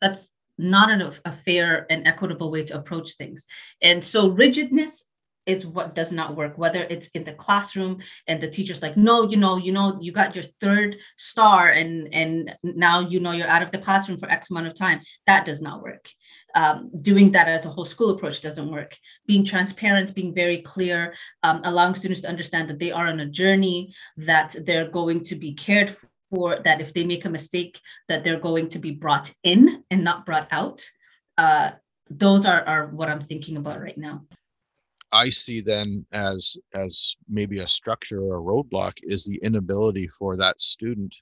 That's 0.00 0.30
not 0.56 0.90
an, 0.90 1.12
a 1.24 1.32
fair 1.44 1.86
and 1.90 2.06
equitable 2.06 2.50
way 2.50 2.64
to 2.64 2.76
approach 2.76 3.16
things. 3.16 3.46
And 3.82 4.04
so, 4.04 4.28
rigidness 4.28 5.04
is 5.46 5.66
what 5.66 5.94
does 5.94 6.10
not 6.10 6.36
work 6.36 6.56
whether 6.56 6.84
it's 6.84 7.08
in 7.08 7.24
the 7.24 7.32
classroom 7.32 7.98
and 8.28 8.40
the 8.40 8.48
teacher's 8.48 8.82
like 8.82 8.96
no 8.96 9.28
you 9.28 9.36
know 9.36 9.56
you 9.56 9.72
know 9.72 9.98
you 10.00 10.12
got 10.12 10.34
your 10.34 10.44
third 10.60 10.96
star 11.16 11.70
and 11.70 12.12
and 12.14 12.54
now 12.62 13.00
you 13.00 13.20
know 13.20 13.32
you're 13.32 13.48
out 13.48 13.62
of 13.62 13.70
the 13.70 13.78
classroom 13.78 14.18
for 14.18 14.30
x 14.30 14.50
amount 14.50 14.66
of 14.66 14.74
time. 14.74 15.00
That 15.26 15.44
does 15.44 15.60
not 15.60 15.82
work. 15.82 16.08
Um, 16.54 16.90
doing 17.02 17.32
that 17.32 17.48
as 17.48 17.66
a 17.66 17.70
whole 17.70 17.84
school 17.84 18.10
approach 18.10 18.40
doesn't 18.40 18.70
work. 18.70 18.96
Being 19.26 19.44
transparent 19.44 20.14
being 20.14 20.34
very 20.34 20.62
clear 20.62 21.14
um, 21.42 21.60
allowing 21.64 21.94
students 21.94 22.22
to 22.22 22.28
understand 22.28 22.70
that 22.70 22.78
they 22.78 22.92
are 22.92 23.08
on 23.08 23.20
a 23.20 23.26
journey 23.26 23.94
that 24.16 24.54
they're 24.64 24.90
going 24.90 25.24
to 25.24 25.34
be 25.34 25.52
cared 25.54 25.96
for 26.30 26.60
that 26.64 26.80
if 26.80 26.92
they 26.94 27.04
make 27.04 27.24
a 27.24 27.30
mistake 27.30 27.80
that 28.08 28.24
they're 28.24 28.40
going 28.40 28.68
to 28.68 28.78
be 28.78 28.90
brought 28.90 29.32
in 29.42 29.84
and 29.90 30.02
not 30.02 30.26
brought 30.26 30.48
out. 30.50 30.82
Uh, 31.36 31.70
those 32.10 32.44
are, 32.44 32.62
are 32.66 32.86
what 32.88 33.08
i'm 33.08 33.24
thinking 33.24 33.56
about 33.56 33.80
right 33.80 33.96
now 33.96 34.22
I 35.14 35.28
see 35.28 35.60
then 35.60 36.04
as 36.12 36.58
as 36.74 37.16
maybe 37.28 37.60
a 37.60 37.68
structure 37.68 38.20
or 38.20 38.36
a 38.36 38.42
roadblock 38.42 38.94
is 39.02 39.24
the 39.24 39.38
inability 39.42 40.08
for 40.08 40.36
that 40.36 40.60
student 40.60 41.14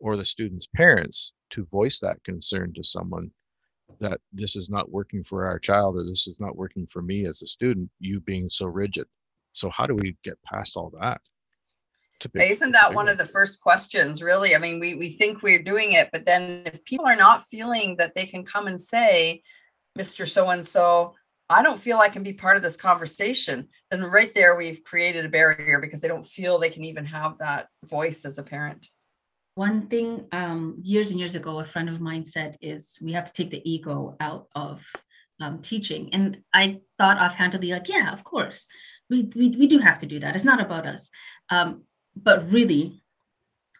or 0.00 0.16
the 0.16 0.24
student's 0.24 0.66
parents 0.66 1.32
to 1.50 1.64
voice 1.66 2.00
that 2.00 2.24
concern 2.24 2.72
to 2.74 2.82
someone 2.82 3.30
that 4.00 4.20
this 4.32 4.56
is 4.56 4.68
not 4.68 4.90
working 4.90 5.22
for 5.22 5.46
our 5.46 5.60
child 5.60 5.96
or 5.96 6.02
this 6.02 6.26
is 6.26 6.40
not 6.40 6.56
working 6.56 6.84
for 6.88 7.00
me 7.00 7.24
as 7.24 7.40
a 7.42 7.46
student 7.46 7.88
you 8.00 8.20
being 8.20 8.48
so 8.48 8.66
rigid. 8.66 9.06
So 9.52 9.70
how 9.70 9.84
do 9.84 9.94
we 9.94 10.16
get 10.24 10.42
past 10.44 10.76
all 10.76 10.92
that? 11.00 11.20
Isn't 12.34 12.72
that 12.72 12.94
one 12.94 13.08
of 13.08 13.18
the 13.18 13.24
first 13.24 13.62
questions 13.62 14.20
really? 14.20 14.56
I 14.56 14.58
mean 14.58 14.80
we, 14.80 14.96
we 14.96 15.10
think 15.10 15.42
we're 15.42 15.62
doing 15.62 15.92
it 15.92 16.08
but 16.12 16.26
then 16.26 16.62
if 16.66 16.84
people 16.84 17.06
are 17.06 17.14
not 17.14 17.44
feeling 17.44 17.96
that 17.98 18.16
they 18.16 18.26
can 18.26 18.44
come 18.44 18.66
and 18.66 18.80
say 18.80 19.42
mr 19.98 20.26
so 20.26 20.48
and 20.48 20.64
so 20.64 21.14
I 21.52 21.62
don't 21.62 21.78
feel 21.78 21.98
I 21.98 22.08
can 22.08 22.22
be 22.22 22.32
part 22.32 22.56
of 22.56 22.62
this 22.62 22.76
conversation, 22.76 23.68
then 23.90 24.02
right 24.04 24.34
there 24.34 24.56
we've 24.56 24.82
created 24.84 25.24
a 25.24 25.28
barrier 25.28 25.80
because 25.80 26.00
they 26.00 26.08
don't 26.08 26.24
feel 26.24 26.58
they 26.58 26.70
can 26.70 26.84
even 26.84 27.04
have 27.04 27.38
that 27.38 27.68
voice 27.84 28.24
as 28.24 28.38
a 28.38 28.42
parent. 28.42 28.88
One 29.54 29.88
thing 29.88 30.26
um, 30.32 30.76
years 30.82 31.10
and 31.10 31.18
years 31.18 31.34
ago, 31.34 31.60
a 31.60 31.66
friend 31.66 31.90
of 31.90 32.00
mine 32.00 32.24
said 32.24 32.56
is 32.62 32.98
we 33.02 33.12
have 33.12 33.26
to 33.26 33.32
take 33.32 33.50
the 33.50 33.70
ego 33.70 34.16
out 34.18 34.48
of 34.54 34.80
um, 35.40 35.60
teaching. 35.60 36.08
And 36.14 36.42
I 36.54 36.80
thought 36.96 37.18
offhandedly, 37.18 37.70
like, 37.70 37.88
yeah, 37.88 38.12
of 38.12 38.24
course, 38.24 38.66
we, 39.10 39.30
we, 39.36 39.50
we 39.50 39.66
do 39.66 39.78
have 39.78 39.98
to 39.98 40.06
do 40.06 40.20
that. 40.20 40.34
It's 40.34 40.44
not 40.44 40.62
about 40.62 40.86
us. 40.86 41.10
Um, 41.50 41.84
but 42.16 42.50
really, 42.50 43.02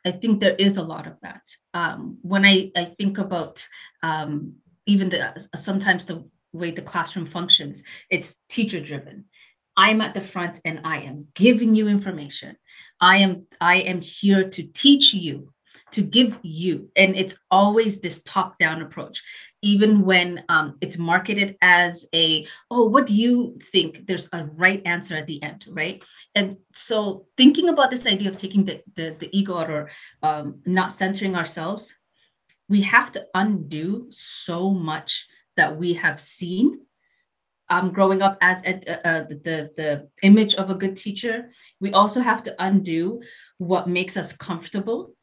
I 0.05 0.11
think 0.11 0.41
there 0.41 0.57
is 0.57 0.76
a 0.76 0.83
lot 0.83 1.07
of 1.07 1.14
that. 1.23 1.43
Um, 1.73 2.19
when 2.23 2.45
I, 2.45 2.71
I 2.76 2.85
think 2.99 3.19
about 3.19 3.67
um, 4.02 4.57
even 4.87 5.09
the 5.09 5.47
sometimes 5.57 6.05
the 6.05 6.29
way 6.53 6.71
the 6.71 6.83
classroom 6.83 7.27
functions. 7.27 7.83
It's 8.11 8.37
teacher 8.49 8.81
driven. 8.81 9.27
I'm 9.77 10.01
at 10.01 10.15
the 10.15 10.21
front 10.21 10.61
and 10.65 10.81
I 10.85 10.99
am 10.99 11.29
giving 11.35 11.75
you 11.75 11.89
information. 11.89 12.57
I 13.01 13.19
am 13.19 13.47
I 13.61 13.77
am 13.77 14.01
here 14.01 14.49
to 14.51 14.63
teach 14.63 15.15
you, 15.15 15.53
to 15.93 16.03
give 16.03 16.39
you, 16.43 16.91
and 16.95 17.17
it's 17.17 17.37
always 17.51 17.99
this 17.99 18.21
top 18.25 18.59
down 18.59 18.83
approach. 18.83 19.23
Even 19.63 20.03
when 20.03 20.45
um, 20.49 20.77
it's 20.81 20.99
marketed 20.99 21.57
as 21.63 22.05
a 22.15 22.47
oh, 22.71 22.85
what 22.85 23.07
do 23.07 23.15
you 23.15 23.59
think? 23.73 24.07
There's 24.07 24.29
a 24.33 24.45
right 24.45 24.83
answer 24.85 25.17
at 25.17 25.27
the 25.27 25.43
end, 25.43 25.65
right? 25.69 26.03
And 26.35 26.59
so 26.75 27.27
thinking 27.39 27.71
about 27.71 27.91
this 27.91 28.07
idea 28.07 28.29
of 28.29 28.37
taking 28.37 28.67
the 28.67 28.83
the, 28.95 29.17
the 29.19 29.31
ego 29.37 29.57
out 29.57 29.71
or 29.71 29.91
um, 30.23 30.61
not 30.67 30.93
centering 30.93 31.35
ourselves, 31.35 31.95
we 32.69 32.83
have 32.83 33.11
to 33.13 33.25
undo 33.35 34.07
so 34.11 34.71
much 34.71 35.27
that 35.57 35.77
we 35.77 35.95
have 35.95 36.21
seen 36.21 36.81
um, 37.69 37.93
growing 37.93 38.23
up 38.23 38.37
as 38.41 38.59
uh, 38.59 39.25
the, 39.29 39.71
the 39.77 40.09
image 40.23 40.55
of 40.57 40.71
a 40.71 40.75
good 40.75 40.97
teacher. 40.97 41.51
We 41.81 41.93
also 41.93 42.21
have 42.21 42.43
to 42.45 42.55
undo 42.59 43.23
what 43.59 43.89
makes 43.89 44.17
us 44.17 44.33
comfortable 44.33 45.15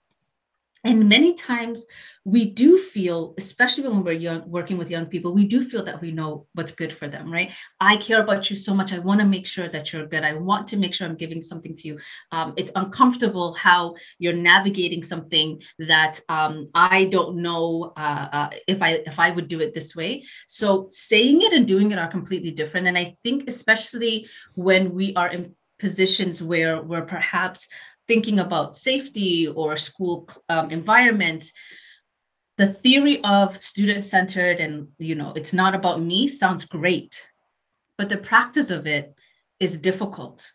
and 0.83 1.09
many 1.09 1.33
times 1.33 1.85
we 2.25 2.45
do 2.45 2.77
feel 2.77 3.33
especially 3.37 3.87
when 3.87 4.03
we're 4.03 4.11
young 4.11 4.43
working 4.49 4.77
with 4.77 4.89
young 4.89 5.05
people 5.05 5.33
we 5.33 5.47
do 5.47 5.63
feel 5.63 5.83
that 5.83 6.01
we 6.01 6.11
know 6.11 6.45
what's 6.53 6.71
good 6.71 6.93
for 6.93 7.07
them 7.07 7.31
right? 7.31 7.51
I 7.79 7.97
care 7.97 8.21
about 8.21 8.49
you 8.49 8.55
so 8.55 8.73
much 8.73 8.93
i 8.93 8.99
want 8.99 9.19
to 9.19 9.25
make 9.25 9.45
sure 9.45 9.69
that 9.69 9.91
you're 9.91 10.05
good 10.05 10.23
i 10.23 10.33
want 10.33 10.67
to 10.67 10.77
make 10.77 10.93
sure 10.93 11.07
i'm 11.07 11.15
giving 11.15 11.41
something 11.41 11.75
to 11.75 11.87
you. 11.87 11.99
Um, 12.31 12.53
it's 12.57 12.71
uncomfortable 12.75 13.53
how 13.53 13.95
you're 14.19 14.33
navigating 14.33 15.03
something 15.03 15.61
that 15.79 16.19
um, 16.29 16.69
i 16.73 17.05
don't 17.05 17.41
know 17.41 17.93
uh, 17.97 18.27
uh, 18.31 18.49
if 18.67 18.81
i 18.81 18.91
if 19.05 19.19
i 19.19 19.31
would 19.31 19.47
do 19.47 19.59
it 19.59 19.73
this 19.73 19.95
way. 19.95 20.23
So 20.47 20.87
saying 20.89 21.41
it 21.41 21.53
and 21.53 21.67
doing 21.67 21.91
it 21.91 21.99
are 21.99 22.11
completely 22.11 22.51
different 22.51 22.87
and 22.87 22.97
i 22.97 23.15
think 23.23 23.47
especially 23.47 24.27
when 24.55 24.93
we 24.93 25.13
are 25.15 25.29
in 25.29 25.55
positions 25.79 26.43
where 26.43 26.81
we're 26.81 27.05
perhaps 27.05 27.67
thinking 28.09 28.39
about 28.39 28.77
safety 28.77 29.47
or 29.47 29.77
school 29.77 30.27
um, 30.49 30.69
environment 30.71 31.41
the 32.57 32.73
theory 32.83 33.23
of 33.23 33.63
student 33.63 34.03
centered 34.03 34.59
and 34.59 34.89
you 34.97 35.15
know 35.15 35.31
it's 35.39 35.53
not 35.53 35.73
about 35.73 36.01
me 36.01 36.27
sounds 36.27 36.65
great 36.65 37.13
but 37.99 38.07
the 38.07 38.17
practice 38.17 38.69
of 38.69 38.87
it 38.87 39.13
is 39.59 39.77
difficult. 39.77 40.49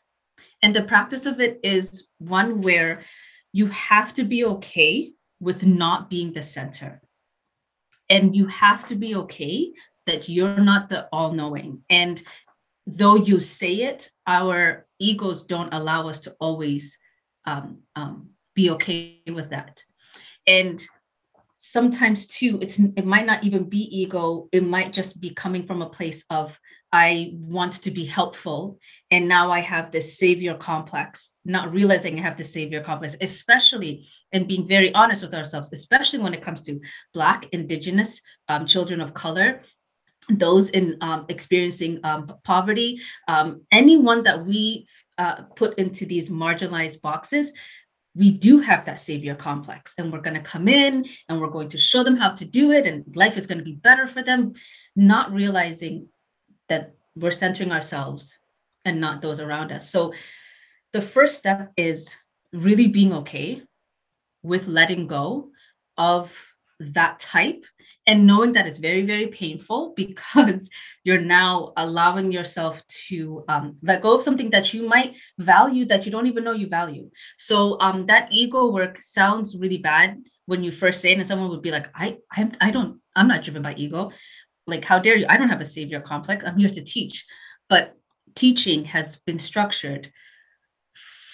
And 0.62 0.74
the 0.74 0.82
practice 0.82 1.26
of 1.26 1.40
it 1.40 1.60
is 1.62 2.06
one 2.16 2.62
where 2.62 3.04
you 3.52 3.66
have 3.66 4.14
to 4.14 4.24
be 4.24 4.46
okay 4.46 5.12
with 5.40 5.66
not 5.66 6.08
being 6.08 6.32
the 6.32 6.42
center. 6.42 7.02
And 8.08 8.34
you 8.34 8.46
have 8.46 8.86
to 8.86 8.94
be 8.94 9.14
okay 9.16 9.72
that 10.06 10.26
you're 10.26 10.56
not 10.56 10.88
the 10.88 11.06
all 11.12 11.32
knowing 11.32 11.82
and 11.88 12.22
though 12.86 13.16
you 13.16 13.40
say 13.40 13.76
it 13.76 14.10
our 14.26 14.86
egos 14.98 15.44
don't 15.44 15.72
allow 15.72 16.06
us 16.10 16.20
to 16.20 16.36
always 16.38 16.98
um, 17.44 17.78
um, 17.96 18.30
be 18.54 18.70
okay 18.70 19.20
with 19.26 19.50
that. 19.50 19.82
And 20.46 20.84
sometimes 21.56 22.26
too, 22.26 22.58
it's 22.60 22.78
it 22.78 23.06
might 23.06 23.26
not 23.26 23.42
even 23.42 23.68
be 23.68 23.78
ego. 23.78 24.48
It 24.52 24.64
might 24.64 24.92
just 24.92 25.20
be 25.20 25.30
coming 25.30 25.66
from 25.66 25.82
a 25.82 25.88
place 25.88 26.24
of 26.30 26.56
I 26.92 27.32
want 27.34 27.72
to 27.82 27.90
be 27.90 28.04
helpful, 28.04 28.78
and 29.10 29.26
now 29.26 29.50
I 29.50 29.60
have 29.60 29.90
this 29.90 30.16
savior 30.16 30.54
complex, 30.54 31.30
not 31.44 31.72
realizing 31.72 32.18
I 32.18 32.22
have 32.22 32.36
this 32.36 32.52
savior 32.52 32.82
complex, 32.82 33.16
especially 33.20 34.06
and 34.30 34.46
being 34.46 34.68
very 34.68 34.94
honest 34.94 35.22
with 35.22 35.34
ourselves, 35.34 35.70
especially 35.72 36.20
when 36.20 36.34
it 36.34 36.42
comes 36.42 36.60
to 36.62 36.80
Black, 37.12 37.48
Indigenous, 37.52 38.20
um, 38.48 38.66
children 38.66 39.00
of 39.00 39.12
color, 39.12 39.62
those 40.30 40.70
in 40.70 40.96
um, 41.00 41.26
experiencing 41.28 41.98
um, 42.04 42.32
poverty, 42.44 43.00
um, 43.26 43.62
anyone 43.72 44.22
that 44.22 44.46
we 44.46 44.86
uh, 45.18 45.42
put 45.56 45.78
into 45.78 46.06
these 46.06 46.28
marginalized 46.28 47.00
boxes, 47.00 47.52
we 48.16 48.30
do 48.30 48.60
have 48.60 48.84
that 48.86 49.00
savior 49.00 49.34
complex 49.34 49.94
and 49.98 50.12
we're 50.12 50.20
going 50.20 50.34
to 50.34 50.40
come 50.40 50.68
in 50.68 51.04
and 51.28 51.40
we're 51.40 51.48
going 51.48 51.68
to 51.68 51.78
show 51.78 52.04
them 52.04 52.16
how 52.16 52.30
to 52.30 52.44
do 52.44 52.70
it 52.70 52.86
and 52.86 53.04
life 53.16 53.36
is 53.36 53.46
going 53.46 53.58
to 53.58 53.64
be 53.64 53.72
better 53.72 54.06
for 54.06 54.22
them 54.22 54.54
not 54.94 55.32
realizing 55.32 56.08
that 56.68 56.94
we're 57.16 57.32
centering 57.32 57.72
ourselves 57.72 58.38
and 58.84 59.00
not 59.00 59.20
those 59.20 59.40
around 59.40 59.72
us. 59.72 59.90
So 59.90 60.12
the 60.92 61.02
first 61.02 61.36
step 61.36 61.72
is 61.76 62.14
really 62.52 62.86
being 62.86 63.12
okay 63.12 63.62
with 64.42 64.68
letting 64.68 65.06
go 65.06 65.50
of 65.96 66.30
that 66.80 67.20
type 67.20 67.64
and 68.06 68.26
knowing 68.26 68.52
that 68.52 68.66
it's 68.66 68.78
very 68.78 69.06
very 69.06 69.28
painful 69.28 69.92
because 69.96 70.68
you're 71.04 71.20
now 71.20 71.72
allowing 71.76 72.32
yourself 72.32 72.82
to 73.08 73.44
um, 73.48 73.76
let 73.82 74.02
go 74.02 74.16
of 74.16 74.22
something 74.22 74.50
that 74.50 74.74
you 74.74 74.88
might 74.88 75.16
value 75.38 75.84
that 75.86 76.04
you 76.04 76.12
don't 76.12 76.26
even 76.26 76.44
know 76.44 76.52
you 76.52 76.68
value. 76.68 77.10
So 77.38 77.80
um, 77.80 78.06
that 78.06 78.28
ego 78.32 78.70
work 78.70 78.98
sounds 79.00 79.56
really 79.56 79.78
bad 79.78 80.22
when 80.46 80.62
you 80.62 80.72
first 80.72 81.00
say 81.00 81.12
it 81.12 81.18
and 81.18 81.26
someone 81.26 81.48
would 81.48 81.62
be 81.62 81.70
like 81.70 81.88
i 81.94 82.18
i, 82.30 82.50
I 82.60 82.70
don't 82.70 83.00
i'm 83.16 83.28
not 83.28 83.44
driven 83.44 83.62
by 83.62 83.74
ego. 83.74 84.12
Like 84.66 84.84
how 84.84 84.98
dare 84.98 85.16
you? 85.16 85.26
I 85.28 85.36
don't 85.36 85.50
have 85.50 85.60
a 85.60 85.66
savior 85.66 86.00
complex. 86.00 86.44
I'm 86.44 86.58
here 86.58 86.70
to 86.70 86.82
teach. 86.82 87.26
But 87.68 87.96
teaching 88.34 88.84
has 88.86 89.16
been 89.16 89.38
structured 89.38 90.10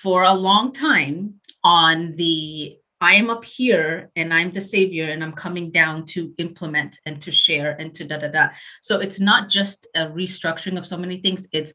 for 0.02 0.24
a 0.24 0.32
long 0.32 0.72
time 0.72 1.34
on 1.62 2.16
the 2.16 2.78
I 3.00 3.14
am 3.14 3.30
up 3.30 3.44
here 3.44 4.10
and 4.14 4.32
I'm 4.32 4.52
the 4.52 4.60
savior 4.60 5.10
and 5.10 5.24
I'm 5.24 5.32
coming 5.32 5.70
down 5.70 6.04
to 6.06 6.34
implement 6.36 6.98
and 7.06 7.20
to 7.22 7.32
share 7.32 7.72
and 7.80 7.94
to 7.94 8.04
da 8.04 8.18
da 8.18 8.28
da. 8.28 8.48
So 8.82 9.00
it's 9.00 9.18
not 9.18 9.48
just 9.48 9.86
a 9.94 10.06
restructuring 10.06 10.76
of 10.76 10.86
so 10.86 10.98
many 10.98 11.20
things, 11.20 11.46
it's 11.52 11.72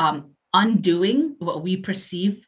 um, 0.00 0.32
undoing 0.52 1.36
what 1.38 1.62
we 1.62 1.76
perceive 1.76 2.44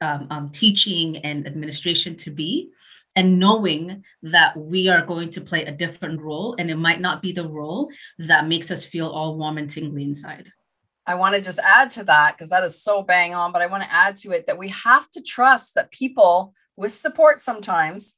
um, 0.00 0.26
um, 0.30 0.50
teaching 0.50 1.18
and 1.18 1.46
administration 1.46 2.16
to 2.16 2.30
be 2.30 2.70
and 3.16 3.38
knowing 3.38 4.04
that 4.22 4.56
we 4.56 4.88
are 4.88 5.06
going 5.06 5.30
to 5.30 5.40
play 5.40 5.64
a 5.64 5.72
different 5.72 6.20
role 6.20 6.56
and 6.58 6.70
it 6.70 6.76
might 6.76 7.00
not 7.00 7.22
be 7.22 7.32
the 7.32 7.48
role 7.48 7.88
that 8.18 8.48
makes 8.48 8.70
us 8.70 8.84
feel 8.84 9.06
all 9.06 9.38
warm 9.38 9.56
and 9.56 9.70
tingly 9.70 10.02
inside. 10.02 10.52
I 11.06 11.14
want 11.14 11.34
to 11.34 11.40
just 11.40 11.60
add 11.60 11.90
to 11.92 12.04
that 12.04 12.32
because 12.32 12.50
that 12.50 12.64
is 12.64 12.82
so 12.82 13.02
bang 13.02 13.34
on, 13.34 13.52
but 13.52 13.62
I 13.62 13.66
want 13.66 13.84
to 13.84 13.92
add 13.92 14.16
to 14.16 14.32
it 14.32 14.46
that 14.46 14.58
we 14.58 14.68
have 14.68 15.10
to 15.12 15.22
trust 15.22 15.74
that 15.76 15.90
people 15.90 16.54
with 16.76 16.92
support 16.92 17.40
sometimes 17.40 18.16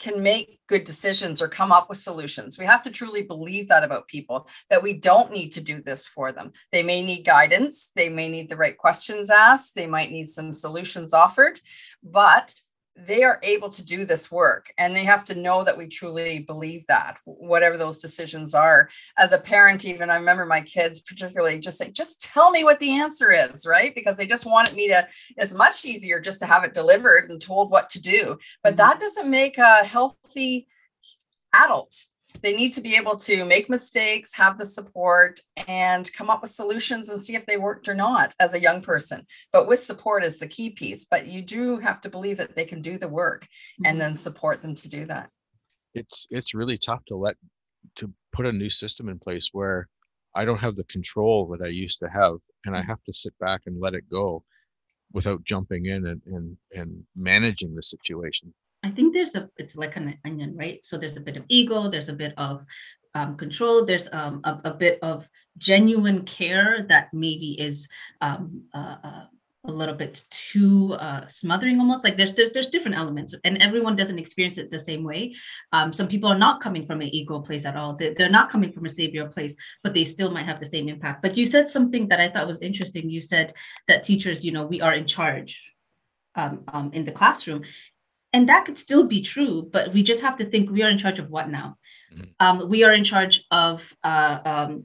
can 0.00 0.22
make 0.22 0.58
good 0.66 0.84
decisions 0.84 1.42
or 1.42 1.48
come 1.48 1.70
up 1.70 1.88
with 1.88 1.98
solutions. 1.98 2.58
We 2.58 2.64
have 2.64 2.82
to 2.84 2.90
truly 2.90 3.22
believe 3.22 3.68
that 3.68 3.84
about 3.84 4.08
people 4.08 4.48
that 4.70 4.82
we 4.82 4.94
don't 4.94 5.30
need 5.30 5.50
to 5.50 5.60
do 5.60 5.82
this 5.82 6.08
for 6.08 6.32
them. 6.32 6.52
They 6.72 6.82
may 6.82 7.02
need 7.02 7.26
guidance, 7.26 7.92
they 7.94 8.08
may 8.08 8.28
need 8.28 8.48
the 8.48 8.56
right 8.56 8.76
questions 8.76 9.30
asked, 9.30 9.74
they 9.74 9.86
might 9.86 10.10
need 10.10 10.26
some 10.26 10.52
solutions 10.52 11.12
offered, 11.12 11.60
but 12.02 12.54
they 12.96 13.22
are 13.22 13.38
able 13.42 13.70
to 13.70 13.84
do 13.84 14.04
this 14.04 14.30
work 14.30 14.72
and 14.76 14.94
they 14.94 15.04
have 15.04 15.24
to 15.24 15.34
know 15.34 15.64
that 15.64 15.78
we 15.78 15.86
truly 15.86 16.40
believe 16.40 16.86
that 16.86 17.18
whatever 17.24 17.76
those 17.76 17.98
decisions 17.98 18.54
are. 18.54 18.88
As 19.16 19.32
a 19.32 19.40
parent 19.40 19.84
even 19.84 20.10
i 20.10 20.16
remember 20.16 20.44
my 20.44 20.60
kids 20.60 21.00
particularly 21.00 21.58
just 21.58 21.78
say 21.78 21.90
just 21.90 22.20
tell 22.20 22.50
me 22.50 22.64
what 22.64 22.80
the 22.80 22.98
answer 22.98 23.30
is 23.30 23.66
right? 23.66 23.94
Because 23.94 24.16
they 24.16 24.26
just 24.26 24.46
wanted 24.46 24.74
me 24.74 24.88
to 24.88 25.06
it's 25.36 25.54
much 25.54 25.84
easier 25.84 26.20
just 26.20 26.40
to 26.40 26.46
have 26.46 26.64
it 26.64 26.74
delivered 26.74 27.30
and 27.30 27.40
told 27.40 27.70
what 27.70 27.88
to 27.90 28.00
do. 28.00 28.38
But 28.62 28.70
mm-hmm. 28.70 28.76
that 28.76 29.00
doesn't 29.00 29.30
make 29.30 29.58
a 29.58 29.84
healthy 29.84 30.66
adult 31.54 32.06
they 32.42 32.54
need 32.54 32.72
to 32.72 32.80
be 32.80 32.96
able 32.96 33.16
to 33.16 33.44
make 33.44 33.68
mistakes, 33.68 34.36
have 34.36 34.58
the 34.58 34.64
support, 34.64 35.40
and 35.68 36.10
come 36.12 36.30
up 36.30 36.40
with 36.40 36.50
solutions 36.50 37.10
and 37.10 37.20
see 37.20 37.34
if 37.34 37.46
they 37.46 37.56
worked 37.56 37.88
or 37.88 37.94
not 37.94 38.34
as 38.40 38.54
a 38.54 38.60
young 38.60 38.82
person. 38.82 39.26
But 39.52 39.66
with 39.66 39.78
support 39.78 40.24
is 40.24 40.38
the 40.38 40.48
key 40.48 40.70
piece. 40.70 41.06
But 41.10 41.26
you 41.26 41.42
do 41.42 41.78
have 41.78 42.00
to 42.02 42.10
believe 42.10 42.36
that 42.38 42.56
they 42.56 42.64
can 42.64 42.82
do 42.82 42.98
the 42.98 43.08
work 43.08 43.46
and 43.78 43.86
mm-hmm. 43.86 43.98
then 43.98 44.14
support 44.14 44.62
them 44.62 44.74
to 44.74 44.88
do 44.88 45.06
that. 45.06 45.30
It's 45.94 46.28
it's 46.30 46.54
really 46.54 46.78
tough 46.78 47.04
to 47.06 47.16
let 47.16 47.36
to 47.96 48.12
put 48.32 48.46
a 48.46 48.52
new 48.52 48.70
system 48.70 49.08
in 49.08 49.18
place 49.18 49.50
where 49.52 49.88
I 50.34 50.44
don't 50.44 50.60
have 50.60 50.76
the 50.76 50.84
control 50.84 51.48
that 51.48 51.64
I 51.64 51.68
used 51.68 51.98
to 52.00 52.08
have, 52.08 52.36
and 52.64 52.76
I 52.76 52.80
mm-hmm. 52.80 52.90
have 52.90 53.02
to 53.04 53.12
sit 53.12 53.36
back 53.40 53.62
and 53.66 53.80
let 53.80 53.94
it 53.94 54.04
go 54.10 54.44
without 55.12 55.44
jumping 55.44 55.86
in 55.86 56.06
and 56.06 56.22
and, 56.26 56.56
and 56.72 57.04
managing 57.16 57.74
the 57.74 57.82
situation. 57.82 58.54
I 58.82 58.90
think 58.90 59.12
there's 59.12 59.34
a 59.34 59.48
it's 59.56 59.76
like 59.76 59.96
an 59.96 60.18
onion, 60.24 60.56
right? 60.56 60.84
So 60.84 60.96
there's 60.98 61.16
a 61.16 61.20
bit 61.20 61.36
of 61.36 61.44
ego, 61.48 61.90
there's 61.90 62.08
a 62.08 62.14
bit 62.14 62.34
of 62.36 62.64
um, 63.14 63.36
control, 63.36 63.84
there's 63.84 64.08
um, 64.12 64.40
a, 64.44 64.60
a, 64.64 64.74
bit 64.74 64.98
of 65.02 65.28
genuine 65.58 66.24
care 66.24 66.86
that 66.88 67.12
maybe 67.12 67.60
is 67.60 67.88
um, 68.20 68.62
uh, 68.72 68.96
uh, 69.02 69.24
a 69.64 69.72
little 69.72 69.94
bit 69.94 70.24
too 70.30 70.94
uh, 70.94 71.26
smothering 71.26 71.78
almost. 71.78 72.04
Like 72.04 72.16
there's, 72.16 72.34
there's 72.34 72.50
there's 72.52 72.68
different 72.68 72.96
elements 72.96 73.34
and 73.44 73.58
everyone 73.58 73.96
doesn't 73.96 74.18
experience 74.18 74.56
it 74.58 74.70
the 74.70 74.78
same 74.78 75.04
way. 75.04 75.34
Um, 75.72 75.92
some 75.92 76.08
people 76.08 76.30
are 76.30 76.38
not 76.38 76.62
coming 76.62 76.86
from 76.86 77.02
an 77.02 77.08
ego 77.08 77.40
place 77.40 77.66
at 77.66 77.76
all. 77.76 77.96
They're, 77.96 78.14
they're 78.14 78.30
not 78.30 78.50
coming 78.50 78.72
from 78.72 78.86
a 78.86 78.88
savior 78.88 79.26
place 79.28 79.54
but 79.82 79.92
they 79.92 80.04
still 80.04 80.30
might 80.30 80.46
have 80.46 80.60
the 80.60 80.66
same 80.66 80.88
impact. 80.88 81.20
But 81.20 81.36
you 81.36 81.44
said 81.44 81.68
something 81.68 82.08
that 82.08 82.20
i 82.20 82.30
thought 82.30 82.46
was 82.46 82.62
interesting. 82.62 83.10
You 83.10 83.20
said 83.20 83.52
that 83.88 84.04
teachers 84.04 84.44
you 84.44 84.52
know 84.52 84.64
we 84.66 84.80
are 84.80 84.94
in 84.94 85.06
charge 85.06 85.62
um, 86.36 86.62
um, 86.68 86.90
in 86.94 87.04
the 87.04 87.12
classroom 87.12 87.62
and 88.32 88.48
that 88.48 88.64
could 88.64 88.78
still 88.78 89.04
be 89.04 89.22
true 89.22 89.68
but 89.72 89.92
we 89.92 90.02
just 90.02 90.20
have 90.20 90.36
to 90.36 90.44
think 90.44 90.70
we 90.70 90.82
are 90.82 90.90
in 90.90 90.98
charge 90.98 91.18
of 91.18 91.30
what 91.30 91.48
now 91.48 91.76
mm-hmm. 92.12 92.30
um, 92.40 92.68
we 92.68 92.84
are 92.84 92.92
in 92.92 93.04
charge 93.04 93.44
of 93.50 93.82
uh, 94.04 94.38
um, 94.44 94.84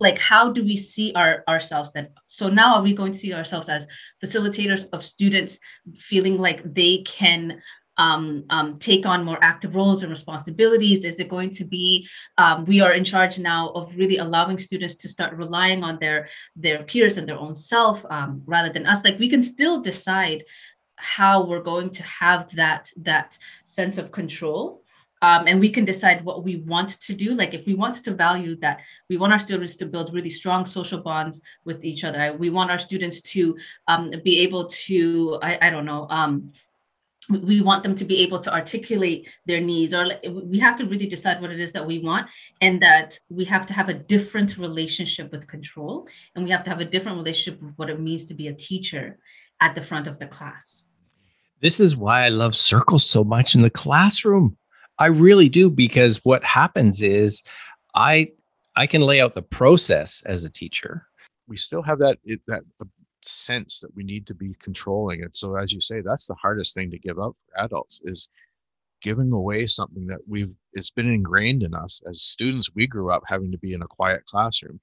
like 0.00 0.18
how 0.18 0.52
do 0.52 0.62
we 0.62 0.76
see 0.76 1.12
our 1.14 1.44
ourselves 1.48 1.92
then 1.92 2.08
so 2.26 2.48
now 2.48 2.76
are 2.76 2.82
we 2.82 2.94
going 2.94 3.12
to 3.12 3.18
see 3.18 3.32
ourselves 3.32 3.68
as 3.68 3.86
facilitators 4.22 4.86
of 4.92 5.04
students 5.04 5.58
feeling 5.98 6.38
like 6.38 6.62
they 6.74 6.98
can 6.98 7.60
um, 7.98 8.44
um, 8.50 8.78
take 8.78 9.06
on 9.06 9.24
more 9.24 9.38
active 9.42 9.74
roles 9.74 10.02
and 10.02 10.10
responsibilities? 10.10 11.04
Is 11.04 11.20
it 11.20 11.28
going 11.28 11.50
to 11.50 11.64
be 11.64 12.08
um, 12.38 12.64
we 12.64 12.80
are 12.80 12.92
in 12.92 13.04
charge 13.04 13.38
now 13.38 13.68
of 13.70 13.94
really 13.96 14.18
allowing 14.18 14.58
students 14.58 14.96
to 14.96 15.08
start 15.08 15.36
relying 15.36 15.84
on 15.84 15.98
their 16.00 16.28
their 16.56 16.82
peers 16.84 17.16
and 17.16 17.28
their 17.28 17.38
own 17.38 17.54
self 17.54 18.04
um, 18.10 18.42
rather 18.46 18.72
than 18.72 18.86
us? 18.86 19.04
Like 19.04 19.18
we 19.18 19.28
can 19.28 19.42
still 19.42 19.80
decide 19.80 20.44
how 21.02 21.44
we're 21.44 21.62
going 21.62 21.90
to 21.90 22.02
have 22.02 22.48
that 22.54 22.90
that 22.98 23.38
sense 23.64 23.98
of 23.98 24.10
control. 24.12 24.82
Um, 25.20 25.46
and 25.46 25.60
we 25.60 25.70
can 25.70 25.84
decide 25.84 26.24
what 26.24 26.42
we 26.42 26.56
want 26.56 26.98
to 27.00 27.14
do. 27.14 27.34
Like 27.34 27.54
if 27.54 27.64
we 27.64 27.74
want 27.74 27.94
to 27.94 28.12
value 28.12 28.56
that 28.56 28.80
we 29.08 29.16
want 29.16 29.32
our 29.32 29.38
students 29.38 29.76
to 29.76 29.86
build 29.86 30.12
really 30.12 30.30
strong 30.30 30.66
social 30.66 31.00
bonds 31.00 31.40
with 31.64 31.84
each 31.84 32.02
other. 32.02 32.36
We 32.36 32.50
want 32.50 32.72
our 32.72 32.78
students 32.78 33.20
to 33.32 33.56
um, 33.86 34.10
be 34.24 34.40
able 34.40 34.66
to 34.86 35.38
i, 35.42 35.58
I 35.62 35.70
don't 35.70 35.84
know 35.84 36.06
um, 36.10 36.52
we 37.28 37.60
want 37.60 37.82
them 37.82 37.94
to 37.94 38.04
be 38.04 38.18
able 38.18 38.40
to 38.40 38.52
articulate 38.52 39.28
their 39.46 39.60
needs 39.60 39.94
or 39.94 40.10
we 40.44 40.58
have 40.58 40.76
to 40.76 40.86
really 40.86 41.06
decide 41.06 41.40
what 41.40 41.50
it 41.50 41.60
is 41.60 41.72
that 41.72 41.86
we 41.86 41.98
want 42.00 42.26
and 42.60 42.82
that 42.82 43.18
we 43.28 43.44
have 43.44 43.66
to 43.66 43.72
have 43.72 43.88
a 43.88 43.94
different 43.94 44.58
relationship 44.58 45.30
with 45.30 45.46
control 45.46 46.08
and 46.34 46.44
we 46.44 46.50
have 46.50 46.64
to 46.64 46.70
have 46.70 46.80
a 46.80 46.84
different 46.84 47.16
relationship 47.16 47.62
with 47.62 47.74
what 47.76 47.90
it 47.90 48.00
means 48.00 48.24
to 48.24 48.34
be 48.34 48.48
a 48.48 48.54
teacher 48.54 49.18
at 49.60 49.74
the 49.74 49.82
front 49.82 50.06
of 50.06 50.18
the 50.18 50.26
class 50.26 50.84
this 51.62 51.78
is 51.78 51.96
why 51.96 52.24
I 52.24 52.28
love 52.28 52.56
circles 52.56 53.08
so 53.08 53.24
much 53.24 53.54
in 53.54 53.62
the 53.62 53.70
classroom. 53.70 54.56
I 54.98 55.06
really 55.06 55.48
do 55.48 55.70
because 55.70 56.20
what 56.24 56.44
happens 56.44 57.02
is 57.02 57.42
I 57.94 58.32
I 58.76 58.86
can 58.86 59.02
lay 59.02 59.20
out 59.20 59.34
the 59.34 59.42
process 59.42 60.22
as 60.26 60.44
a 60.44 60.50
teacher. 60.50 61.06
We 61.46 61.56
still 61.56 61.82
have 61.82 61.98
that 62.00 62.18
that 62.48 62.62
uh, 62.80 62.84
sense 63.22 63.80
that 63.80 63.94
we 63.94 64.02
need 64.02 64.26
to 64.26 64.34
be 64.34 64.54
controlling 64.60 65.22
it. 65.22 65.36
So 65.36 65.56
as 65.56 65.72
you 65.72 65.80
say, 65.80 66.00
that's 66.00 66.26
the 66.26 66.34
hardest 66.34 66.74
thing 66.74 66.90
to 66.90 66.98
give 66.98 67.18
up 67.18 67.34
for 67.36 67.64
adults 67.64 68.00
is 68.04 68.28
giving 69.00 69.32
away 69.32 69.66
something 69.66 70.06
that 70.06 70.20
we've 70.28 70.54
it's 70.72 70.90
been 70.90 71.10
ingrained 71.12 71.62
in 71.62 71.74
us 71.74 72.02
as 72.08 72.22
students. 72.22 72.74
We 72.74 72.86
grew 72.88 73.10
up 73.10 73.22
having 73.26 73.52
to 73.52 73.58
be 73.58 73.72
in 73.72 73.82
a 73.82 73.88
quiet 73.88 74.24
classroom, 74.26 74.80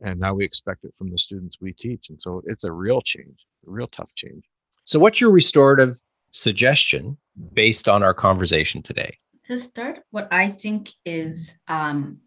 and 0.00 0.20
now 0.20 0.34
we 0.34 0.44
expect 0.44 0.84
it 0.84 0.94
from 0.94 1.10
the 1.10 1.18
students 1.18 1.58
we 1.60 1.72
teach. 1.72 2.10
And 2.10 2.22
so 2.22 2.42
it's 2.46 2.64
a 2.64 2.72
real 2.72 3.00
change, 3.00 3.44
a 3.66 3.70
real 3.70 3.88
tough 3.88 4.14
change. 4.14 4.44
So, 4.84 4.98
what's 4.98 5.20
your 5.20 5.30
restorative 5.30 6.02
suggestion 6.32 7.16
based 7.52 7.88
on 7.88 8.02
our 8.02 8.14
conversation 8.14 8.82
today? 8.82 9.18
To 9.46 9.58
start, 9.58 10.00
what 10.10 10.28
I 10.32 10.50
think 10.50 10.90
is 11.04 11.54
um, 11.68 12.18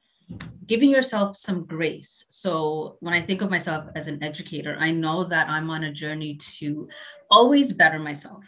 giving 0.67 0.89
yourself 0.89 1.37
some 1.37 1.65
grace. 1.65 2.25
So, 2.29 2.97
when 2.99 3.13
I 3.13 3.25
think 3.25 3.41
of 3.41 3.49
myself 3.49 3.85
as 3.95 4.07
an 4.07 4.23
educator, 4.23 4.75
I 4.79 4.91
know 4.91 5.23
that 5.25 5.49
I'm 5.49 5.69
on 5.69 5.83
a 5.83 5.93
journey 5.93 6.37
to 6.59 6.87
always 7.29 7.73
better 7.73 7.99
myself 7.99 8.45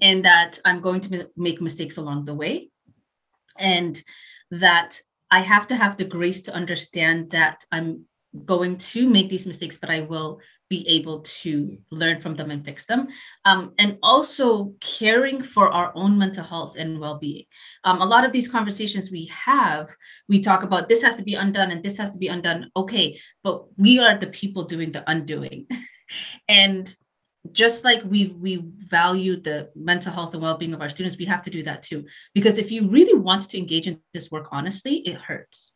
and 0.00 0.24
that 0.24 0.58
I'm 0.64 0.80
going 0.80 1.00
to 1.02 1.28
make 1.36 1.60
mistakes 1.60 1.96
along 1.96 2.24
the 2.24 2.34
way. 2.34 2.70
And 3.58 4.02
that 4.50 5.00
I 5.30 5.40
have 5.40 5.66
to 5.68 5.76
have 5.76 5.96
the 5.96 6.04
grace 6.04 6.42
to 6.42 6.54
understand 6.54 7.30
that 7.30 7.64
I'm 7.72 8.04
going 8.44 8.78
to 8.78 9.08
make 9.08 9.30
these 9.30 9.46
mistakes, 9.46 9.76
but 9.76 9.90
I 9.90 10.00
will 10.00 10.40
be 10.72 10.88
able 10.88 11.20
to 11.42 11.76
learn 11.90 12.18
from 12.22 12.34
them 12.34 12.50
and 12.50 12.64
fix 12.64 12.86
them. 12.86 13.08
Um, 13.44 13.74
and 13.78 13.98
also 14.02 14.72
caring 14.80 15.42
for 15.42 15.68
our 15.68 15.92
own 15.94 16.16
mental 16.16 16.44
health 16.44 16.76
and 16.78 16.98
well 16.98 17.18
being. 17.18 17.44
Um, 17.84 18.00
a 18.00 18.06
lot 18.06 18.24
of 18.24 18.32
these 18.32 18.48
conversations 18.48 19.10
we 19.10 19.26
have, 19.26 19.90
we 20.30 20.40
talk 20.40 20.62
about 20.62 20.88
this 20.88 21.02
has 21.02 21.16
to 21.16 21.22
be 21.30 21.34
undone 21.34 21.70
and 21.72 21.82
this 21.82 21.98
has 21.98 22.10
to 22.12 22.18
be 22.18 22.28
undone. 22.28 22.70
Okay, 22.74 23.20
but 23.44 23.56
we 23.76 23.98
are 23.98 24.18
the 24.18 24.28
people 24.40 24.64
doing 24.64 24.92
the 24.92 25.04
undoing. 25.10 25.66
and 26.48 26.96
just 27.50 27.84
like 27.84 28.02
we 28.04 28.28
we 28.40 28.64
value 28.98 29.34
the 29.48 29.68
mental 29.74 30.12
health 30.12 30.32
and 30.32 30.42
well-being 30.42 30.74
of 30.74 30.80
our 30.80 30.88
students 30.88 31.18
we 31.18 31.24
have 31.24 31.42
to 31.42 31.50
do 31.50 31.64
that 31.64 31.82
too 31.82 32.04
because 32.34 32.56
if 32.56 32.70
you 32.70 32.88
really 32.88 33.18
want 33.18 33.50
to 33.50 33.58
engage 33.58 33.88
in 33.88 33.98
this 34.14 34.30
work 34.30 34.46
honestly 34.52 34.98
it 34.98 35.16
hurts 35.16 35.71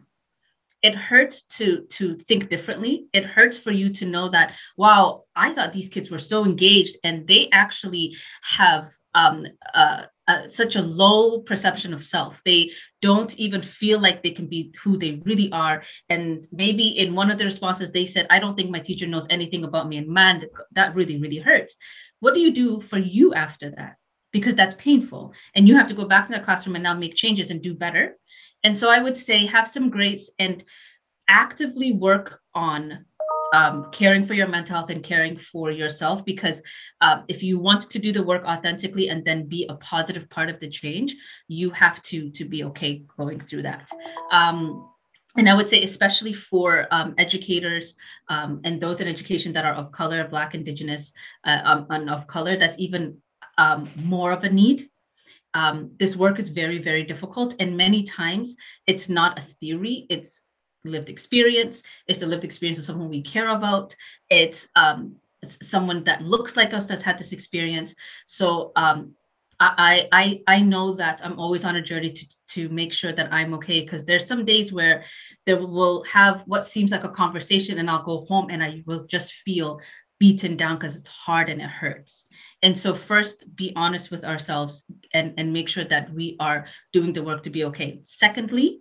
it 0.86 0.94
hurts 0.94 1.42
to 1.42 1.66
to 1.96 2.16
think 2.28 2.48
differently 2.48 3.06
it 3.12 3.24
hurts 3.24 3.58
for 3.58 3.72
you 3.80 3.88
to 3.98 4.04
know 4.04 4.28
that 4.28 4.54
wow 4.76 5.24
i 5.34 5.52
thought 5.52 5.72
these 5.72 5.88
kids 5.94 6.10
were 6.10 6.24
so 6.32 6.44
engaged 6.44 6.96
and 7.04 7.26
they 7.26 7.48
actually 7.52 8.06
have 8.42 8.84
um, 9.16 9.46
uh, 9.74 10.02
uh, 10.28 10.48
such 10.48 10.76
a 10.76 10.82
low 10.82 11.40
perception 11.40 11.94
of 11.94 12.04
self. 12.04 12.40
They 12.44 12.70
don't 13.00 13.34
even 13.38 13.62
feel 13.62 13.98
like 14.00 14.22
they 14.22 14.30
can 14.30 14.46
be 14.46 14.72
who 14.82 14.98
they 14.98 15.22
really 15.24 15.50
are. 15.52 15.82
And 16.08 16.46
maybe 16.52 16.88
in 16.98 17.14
one 17.14 17.30
of 17.30 17.38
the 17.38 17.44
responses, 17.44 17.90
they 17.90 18.06
said, 18.06 18.26
I 18.28 18.38
don't 18.38 18.56
think 18.56 18.70
my 18.70 18.80
teacher 18.80 19.06
knows 19.06 19.26
anything 19.30 19.64
about 19.64 19.88
me. 19.88 19.96
And 19.96 20.08
man, 20.08 20.42
that 20.72 20.94
really, 20.94 21.16
really 21.16 21.38
hurts. 21.38 21.76
What 22.20 22.34
do 22.34 22.40
you 22.40 22.52
do 22.52 22.80
for 22.80 22.98
you 22.98 23.34
after 23.34 23.70
that? 23.70 23.96
Because 24.32 24.54
that's 24.54 24.74
painful. 24.74 25.32
And 25.54 25.66
you 25.66 25.76
have 25.76 25.88
to 25.88 25.94
go 25.94 26.04
back 26.04 26.26
to 26.26 26.34
the 26.34 26.40
classroom 26.40 26.76
and 26.76 26.82
now 26.82 26.94
make 26.94 27.14
changes 27.14 27.50
and 27.50 27.62
do 27.62 27.72
better. 27.72 28.16
And 28.66 28.76
so 28.76 28.90
I 28.90 28.98
would 28.98 29.16
say 29.16 29.46
have 29.46 29.68
some 29.68 29.90
grace 29.90 30.28
and 30.40 30.64
actively 31.28 31.92
work 31.92 32.40
on 32.52 33.04
um, 33.54 33.86
caring 33.92 34.26
for 34.26 34.34
your 34.34 34.48
mental 34.48 34.74
health 34.74 34.90
and 34.90 35.04
caring 35.04 35.38
for 35.38 35.70
yourself 35.70 36.24
because 36.24 36.60
uh, 37.00 37.22
if 37.28 37.44
you 37.44 37.60
want 37.60 37.88
to 37.88 38.00
do 38.00 38.12
the 38.12 38.24
work 38.24 38.44
authentically 38.44 39.08
and 39.08 39.24
then 39.24 39.46
be 39.46 39.66
a 39.68 39.74
positive 39.76 40.28
part 40.30 40.48
of 40.48 40.58
the 40.58 40.68
change 40.68 41.14
you 41.46 41.70
have 41.70 42.02
to 42.02 42.28
to 42.30 42.44
be 42.44 42.64
okay 42.64 43.04
going 43.16 43.38
through 43.38 43.62
that. 43.62 43.88
Um, 44.32 44.90
and 45.36 45.48
I 45.48 45.54
would 45.54 45.68
say, 45.68 45.84
especially 45.84 46.32
for 46.32 46.88
um, 46.90 47.14
educators 47.18 47.94
um, 48.28 48.60
and 48.64 48.80
those 48.80 49.00
in 49.00 49.06
education 49.06 49.52
that 49.52 49.64
are 49.64 49.74
of 49.74 49.92
color, 49.92 50.26
Black, 50.26 50.56
Indigenous, 50.56 51.12
uh, 51.44 51.60
um, 51.62 51.86
and 51.90 52.10
of 52.10 52.26
color, 52.26 52.56
that's 52.56 52.78
even 52.78 53.16
more 54.02 54.32
of 54.32 54.42
a 54.42 54.50
need 54.50 54.90
um, 55.56 55.90
this 55.98 56.16
work 56.16 56.38
is 56.38 56.50
very, 56.50 56.78
very 56.78 57.02
difficult. 57.02 57.54
And 57.60 57.76
many 57.76 58.02
times 58.04 58.56
it's 58.86 59.08
not 59.08 59.38
a 59.38 59.42
theory, 59.42 60.06
it's 60.10 60.42
lived 60.84 61.08
experience. 61.08 61.82
It's 62.06 62.20
the 62.20 62.26
lived 62.26 62.44
experience 62.44 62.78
of 62.78 62.84
someone 62.84 63.08
we 63.08 63.22
care 63.22 63.48
about. 63.48 63.96
It's, 64.28 64.68
um, 64.76 65.16
it's 65.42 65.56
someone 65.66 66.04
that 66.04 66.20
looks 66.22 66.56
like 66.56 66.74
us 66.74 66.84
that's 66.84 67.02
had 67.02 67.18
this 67.18 67.32
experience. 67.32 67.94
So 68.26 68.72
um, 68.76 69.14
I 69.58 70.08
I 70.12 70.42
I 70.46 70.60
know 70.60 70.94
that 70.96 71.20
I'm 71.24 71.38
always 71.38 71.64
on 71.64 71.76
a 71.76 71.82
journey 71.82 72.12
to 72.12 72.26
to 72.48 72.68
make 72.68 72.92
sure 72.92 73.14
that 73.14 73.32
I'm 73.32 73.54
okay 73.54 73.80
because 73.80 74.04
there's 74.04 74.26
some 74.26 74.44
days 74.44 74.70
where 74.70 75.02
there 75.46 75.58
will 75.66 76.04
have 76.04 76.42
what 76.46 76.66
seems 76.66 76.90
like 76.92 77.04
a 77.04 77.08
conversation 77.08 77.78
and 77.78 77.88
I'll 77.88 78.02
go 78.02 78.26
home 78.26 78.50
and 78.50 78.62
I 78.62 78.82
will 78.86 79.04
just 79.06 79.32
feel 79.46 79.80
beaten 80.18 80.56
down 80.56 80.78
because 80.78 80.96
it's 80.96 81.08
hard 81.08 81.48
and 81.48 81.60
it 81.60 81.68
hurts. 81.68 82.24
And 82.62 82.76
so 82.76 82.94
first 82.94 83.54
be 83.54 83.72
honest 83.76 84.10
with 84.10 84.24
ourselves 84.24 84.84
and 85.12 85.34
and 85.36 85.52
make 85.52 85.68
sure 85.68 85.84
that 85.84 86.12
we 86.12 86.36
are 86.40 86.66
doing 86.92 87.12
the 87.12 87.22
work 87.22 87.42
to 87.42 87.50
be 87.50 87.64
okay. 87.64 88.00
Secondly, 88.04 88.80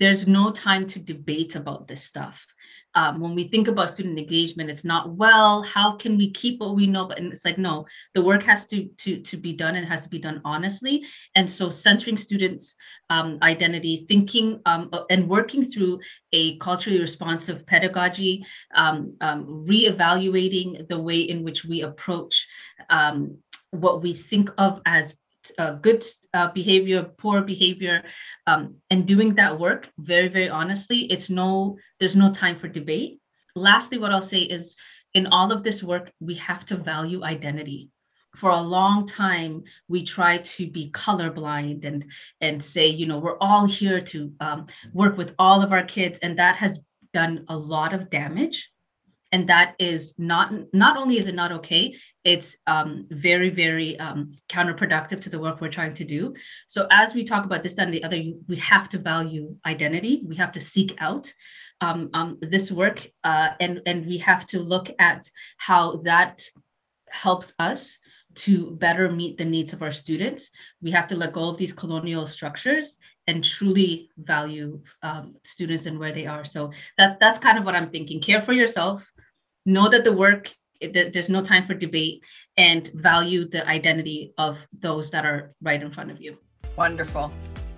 there's 0.00 0.26
no 0.26 0.50
time 0.52 0.86
to 0.88 0.98
debate 0.98 1.56
about 1.56 1.88
this 1.88 2.04
stuff 2.04 2.44
um, 2.94 3.20
when 3.20 3.34
we 3.34 3.48
think 3.48 3.68
about 3.68 3.90
student 3.90 4.18
engagement, 4.18 4.70
it's 4.70 4.84
not 4.84 5.10
well. 5.10 5.62
How 5.62 5.96
can 5.96 6.16
we 6.16 6.32
keep 6.32 6.60
what 6.60 6.74
we 6.74 6.86
know? 6.86 7.06
But 7.06 7.18
and 7.18 7.32
it's 7.32 7.44
like 7.44 7.56
no, 7.56 7.86
the 8.14 8.22
work 8.22 8.42
has 8.42 8.66
to 8.66 8.88
to 8.88 9.20
to 9.20 9.36
be 9.36 9.52
done 9.52 9.76
and 9.76 9.86
has 9.86 10.00
to 10.00 10.08
be 10.08 10.18
done 10.18 10.40
honestly. 10.44 11.04
And 11.36 11.48
so, 11.50 11.70
centering 11.70 12.18
students' 12.18 12.74
um, 13.10 13.38
identity, 13.42 14.04
thinking 14.08 14.60
um, 14.66 14.88
uh, 14.92 15.04
and 15.10 15.28
working 15.28 15.62
through 15.62 16.00
a 16.32 16.56
culturally 16.58 17.00
responsive 17.00 17.66
pedagogy, 17.66 18.44
um, 18.74 19.14
um, 19.20 19.66
reevaluating 19.68 20.88
the 20.88 20.98
way 20.98 21.20
in 21.20 21.44
which 21.44 21.64
we 21.64 21.82
approach 21.82 22.48
um, 22.90 23.36
what 23.70 24.02
we 24.02 24.14
think 24.14 24.50
of 24.56 24.80
as 24.86 25.14
uh, 25.58 25.72
good 25.72 26.04
uh, 26.34 26.52
behavior, 26.52 27.04
poor 27.18 27.42
behavior, 27.42 28.02
um, 28.46 28.76
and 28.90 29.06
doing 29.06 29.34
that 29.34 29.58
work 29.58 29.90
very, 29.98 30.28
very 30.28 30.48
honestly, 30.48 31.00
it's 31.10 31.30
no, 31.30 31.76
there's 31.98 32.16
no 32.16 32.32
time 32.32 32.56
for 32.56 32.68
debate. 32.68 33.20
Lastly, 33.54 33.98
what 33.98 34.12
I'll 34.12 34.22
say 34.22 34.40
is 34.40 34.76
in 35.14 35.26
all 35.28 35.52
of 35.52 35.62
this 35.62 35.82
work, 35.82 36.12
we 36.20 36.34
have 36.34 36.66
to 36.66 36.76
value 36.76 37.24
identity. 37.24 37.90
For 38.36 38.50
a 38.50 38.60
long 38.60 39.06
time, 39.06 39.64
we 39.88 40.04
try 40.04 40.38
to 40.38 40.70
be 40.70 40.90
colorblind 40.90 41.84
and 41.84 42.04
and 42.40 42.62
say, 42.62 42.86
you 42.86 43.06
know, 43.06 43.18
we're 43.18 43.38
all 43.38 43.66
here 43.66 44.00
to 44.00 44.32
um, 44.40 44.66
work 44.92 45.16
with 45.16 45.34
all 45.38 45.62
of 45.62 45.72
our 45.72 45.84
kids, 45.84 46.18
and 46.22 46.38
that 46.38 46.56
has 46.56 46.78
done 47.12 47.46
a 47.48 47.56
lot 47.56 47.94
of 47.94 48.10
damage 48.10 48.70
and 49.32 49.48
that 49.48 49.74
is 49.78 50.14
not 50.18 50.52
not 50.72 50.96
only 50.96 51.18
is 51.18 51.26
it 51.26 51.34
not 51.34 51.52
okay 51.52 51.94
it's 52.24 52.56
um, 52.66 53.06
very 53.10 53.50
very 53.50 53.98
um, 53.98 54.32
counterproductive 54.48 55.20
to 55.22 55.30
the 55.30 55.38
work 55.38 55.60
we're 55.60 55.68
trying 55.68 55.94
to 55.94 56.04
do 56.04 56.34
so 56.66 56.86
as 56.90 57.14
we 57.14 57.24
talk 57.24 57.44
about 57.44 57.62
this 57.62 57.78
and 57.78 57.92
the 57.92 58.02
other 58.04 58.22
we 58.48 58.56
have 58.56 58.88
to 58.88 58.98
value 58.98 59.54
identity 59.66 60.22
we 60.26 60.36
have 60.36 60.52
to 60.52 60.60
seek 60.60 60.94
out 60.98 61.32
um, 61.80 62.10
um, 62.14 62.38
this 62.40 62.70
work 62.72 63.06
uh, 63.24 63.50
and 63.60 63.80
and 63.86 64.06
we 64.06 64.18
have 64.18 64.46
to 64.46 64.58
look 64.58 64.90
at 64.98 65.30
how 65.58 65.96
that 66.04 66.42
helps 67.10 67.52
us 67.58 67.98
to 68.38 68.70
better 68.76 69.10
meet 69.10 69.36
the 69.36 69.44
needs 69.44 69.72
of 69.72 69.82
our 69.82 69.90
students, 69.90 70.50
we 70.80 70.92
have 70.92 71.08
to 71.08 71.16
let 71.16 71.32
go 71.32 71.48
of 71.48 71.56
these 71.56 71.72
colonial 71.72 72.24
structures 72.24 72.96
and 73.26 73.44
truly 73.44 74.08
value 74.16 74.80
um, 75.02 75.34
students 75.42 75.86
and 75.86 75.98
where 75.98 76.12
they 76.12 76.24
are. 76.24 76.44
So 76.44 76.70
that 76.98 77.18
that's 77.18 77.38
kind 77.38 77.58
of 77.58 77.64
what 77.64 77.74
I'm 77.74 77.90
thinking. 77.90 78.20
Care 78.20 78.42
for 78.42 78.52
yourself, 78.52 79.10
know 79.68 79.88
that 79.88 80.04
the 80.04 80.12
work 80.12 80.50
there's 80.80 81.28
no 81.28 81.42
time 81.42 81.66
for 81.66 81.74
debate 81.74 82.22
and 82.56 82.90
value 82.94 83.48
the 83.48 83.66
identity 83.66 84.32
of 84.38 84.58
those 84.78 85.10
that 85.10 85.24
are 85.24 85.52
right 85.60 85.82
in 85.82 85.90
front 85.90 86.10
of 86.10 86.20
you. 86.20 86.38
Wonderful. 86.76 87.32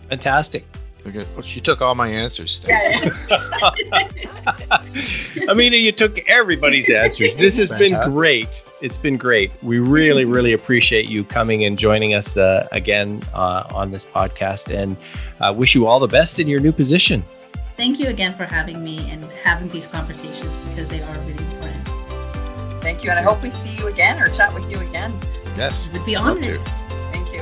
Fantastic. 0.09 0.67
Because 1.03 1.31
well, 1.33 1.41
she 1.41 1.61
took 1.61 1.81
all 1.81 1.95
my 1.95 2.09
answers. 2.09 2.67
Amina, 5.49 5.77
you 5.77 5.93
took 5.93 6.19
everybody's 6.29 6.91
answers. 6.91 7.37
This 7.37 7.57
has 7.57 7.71
Fantastic. 7.71 8.03
been 8.03 8.11
great. 8.11 8.65
It's 8.83 8.99
been 8.99 9.17
great. 9.17 9.51
We 9.63 9.79
really, 9.79 10.27
really 10.27 10.53
appreciate 10.53 11.07
you 11.07 11.25
coming 11.25 11.65
and 11.65 11.79
joining 11.79 12.13
us 12.13 12.37
uh, 12.37 12.69
again 12.71 13.23
uh, 13.33 13.65
on 13.73 13.93
this 13.93 14.05
podcast 14.05 14.75
and 14.75 14.95
uh, 15.41 15.55
wish 15.57 15.75
you 15.75 15.87
all 15.87 16.01
the 16.01 16.07
best 16.07 16.39
in 16.39 16.47
your 16.47 16.61
new 16.61 16.73
position. 16.73 17.25
Thank 17.79 17.99
you 17.99 18.09
again 18.09 18.37
for 18.37 18.45
having 18.45 18.85
me 18.85 19.11
and 19.11 19.25
having 19.43 19.71
these 19.71 19.87
conversations 19.87 20.53
because 20.69 20.87
they 20.89 21.01
are 21.01 21.19
really 21.21 21.31
important. 21.31 21.50
Thank 22.81 23.05
you. 23.05 23.11
And 23.11 23.19
I 23.19 23.23
hope 23.23 23.43
we 23.43 23.51
see 23.51 23.77
you 23.79 23.89
again 23.89 24.21
or 24.21 24.29
chat 24.29 24.55
with 24.55 24.71
you 24.71 24.81
again. 24.81 25.19
Yes. 25.57 25.93
Would 25.93 26.05
be 26.05 26.17
honored. 26.17 26.61
Thank 27.13 27.33
you. 27.33 27.41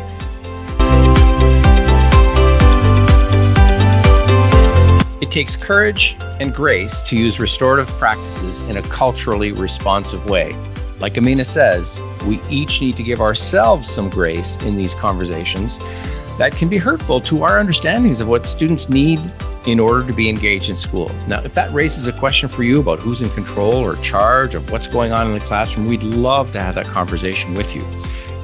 It 5.20 5.30
takes 5.30 5.56
courage 5.56 6.16
and 6.40 6.54
grace 6.54 7.02
to 7.02 7.16
use 7.16 7.38
restorative 7.38 7.88
practices 7.98 8.62
in 8.62 8.78
a 8.78 8.82
culturally 8.82 9.52
responsive 9.52 10.24
way. 10.26 10.56
Like 11.00 11.16
Amina 11.16 11.44
says, 11.44 12.00
we 12.26 12.40
each 12.48 12.80
need 12.80 12.96
to 12.96 13.02
give 13.02 13.20
ourselves 13.20 13.88
some 13.88 14.10
grace 14.10 14.56
in 14.62 14.76
these 14.76 14.94
conversations 14.94 15.78
that 16.38 16.52
can 16.56 16.68
be 16.68 16.78
hurtful 16.78 17.20
to 17.22 17.42
our 17.44 17.58
understandings 17.58 18.20
of 18.20 18.28
what 18.28 18.46
students 18.46 18.88
need 18.88 19.20
in 19.66 19.80
order 19.80 20.06
to 20.06 20.12
be 20.12 20.28
engaged 20.28 20.70
in 20.70 20.76
school. 20.76 21.10
Now, 21.26 21.42
if 21.42 21.54
that 21.54 21.72
raises 21.72 22.06
a 22.06 22.12
question 22.12 22.48
for 22.48 22.62
you 22.62 22.80
about 22.80 23.00
who's 23.00 23.20
in 23.20 23.30
control 23.30 23.74
or 23.74 23.96
charge 23.96 24.54
of 24.54 24.70
what's 24.70 24.86
going 24.86 25.12
on 25.12 25.26
in 25.26 25.34
the 25.34 25.40
classroom, 25.40 25.86
we'd 25.86 26.02
love 26.02 26.52
to 26.52 26.60
have 26.60 26.74
that 26.76 26.86
conversation 26.86 27.54
with 27.54 27.74
you. 27.74 27.86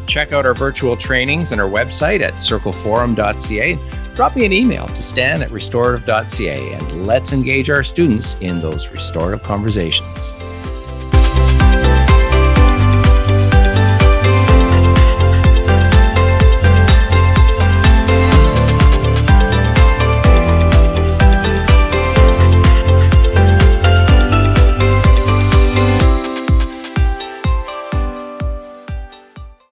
Check 0.07 0.33
out 0.33 0.45
our 0.45 0.55
virtual 0.55 0.97
trainings 0.97 1.53
and 1.53 1.61
our 1.61 1.69
website 1.69 2.21
at 2.21 2.35
circleforum.ca. 2.35 3.79
Drop 4.15 4.37
me 4.37 4.45
an 4.45 4.53
email 4.53 4.87
to 4.89 5.03
stan 5.03 5.43
at 5.43 5.51
restorative.ca 5.51 6.73
and 6.73 7.07
let's 7.07 7.33
engage 7.33 7.71
our 7.71 7.83
students 7.83 8.37
in 8.41 8.61
those 8.61 8.91
restorative 8.91 9.43
conversations. 9.43 10.35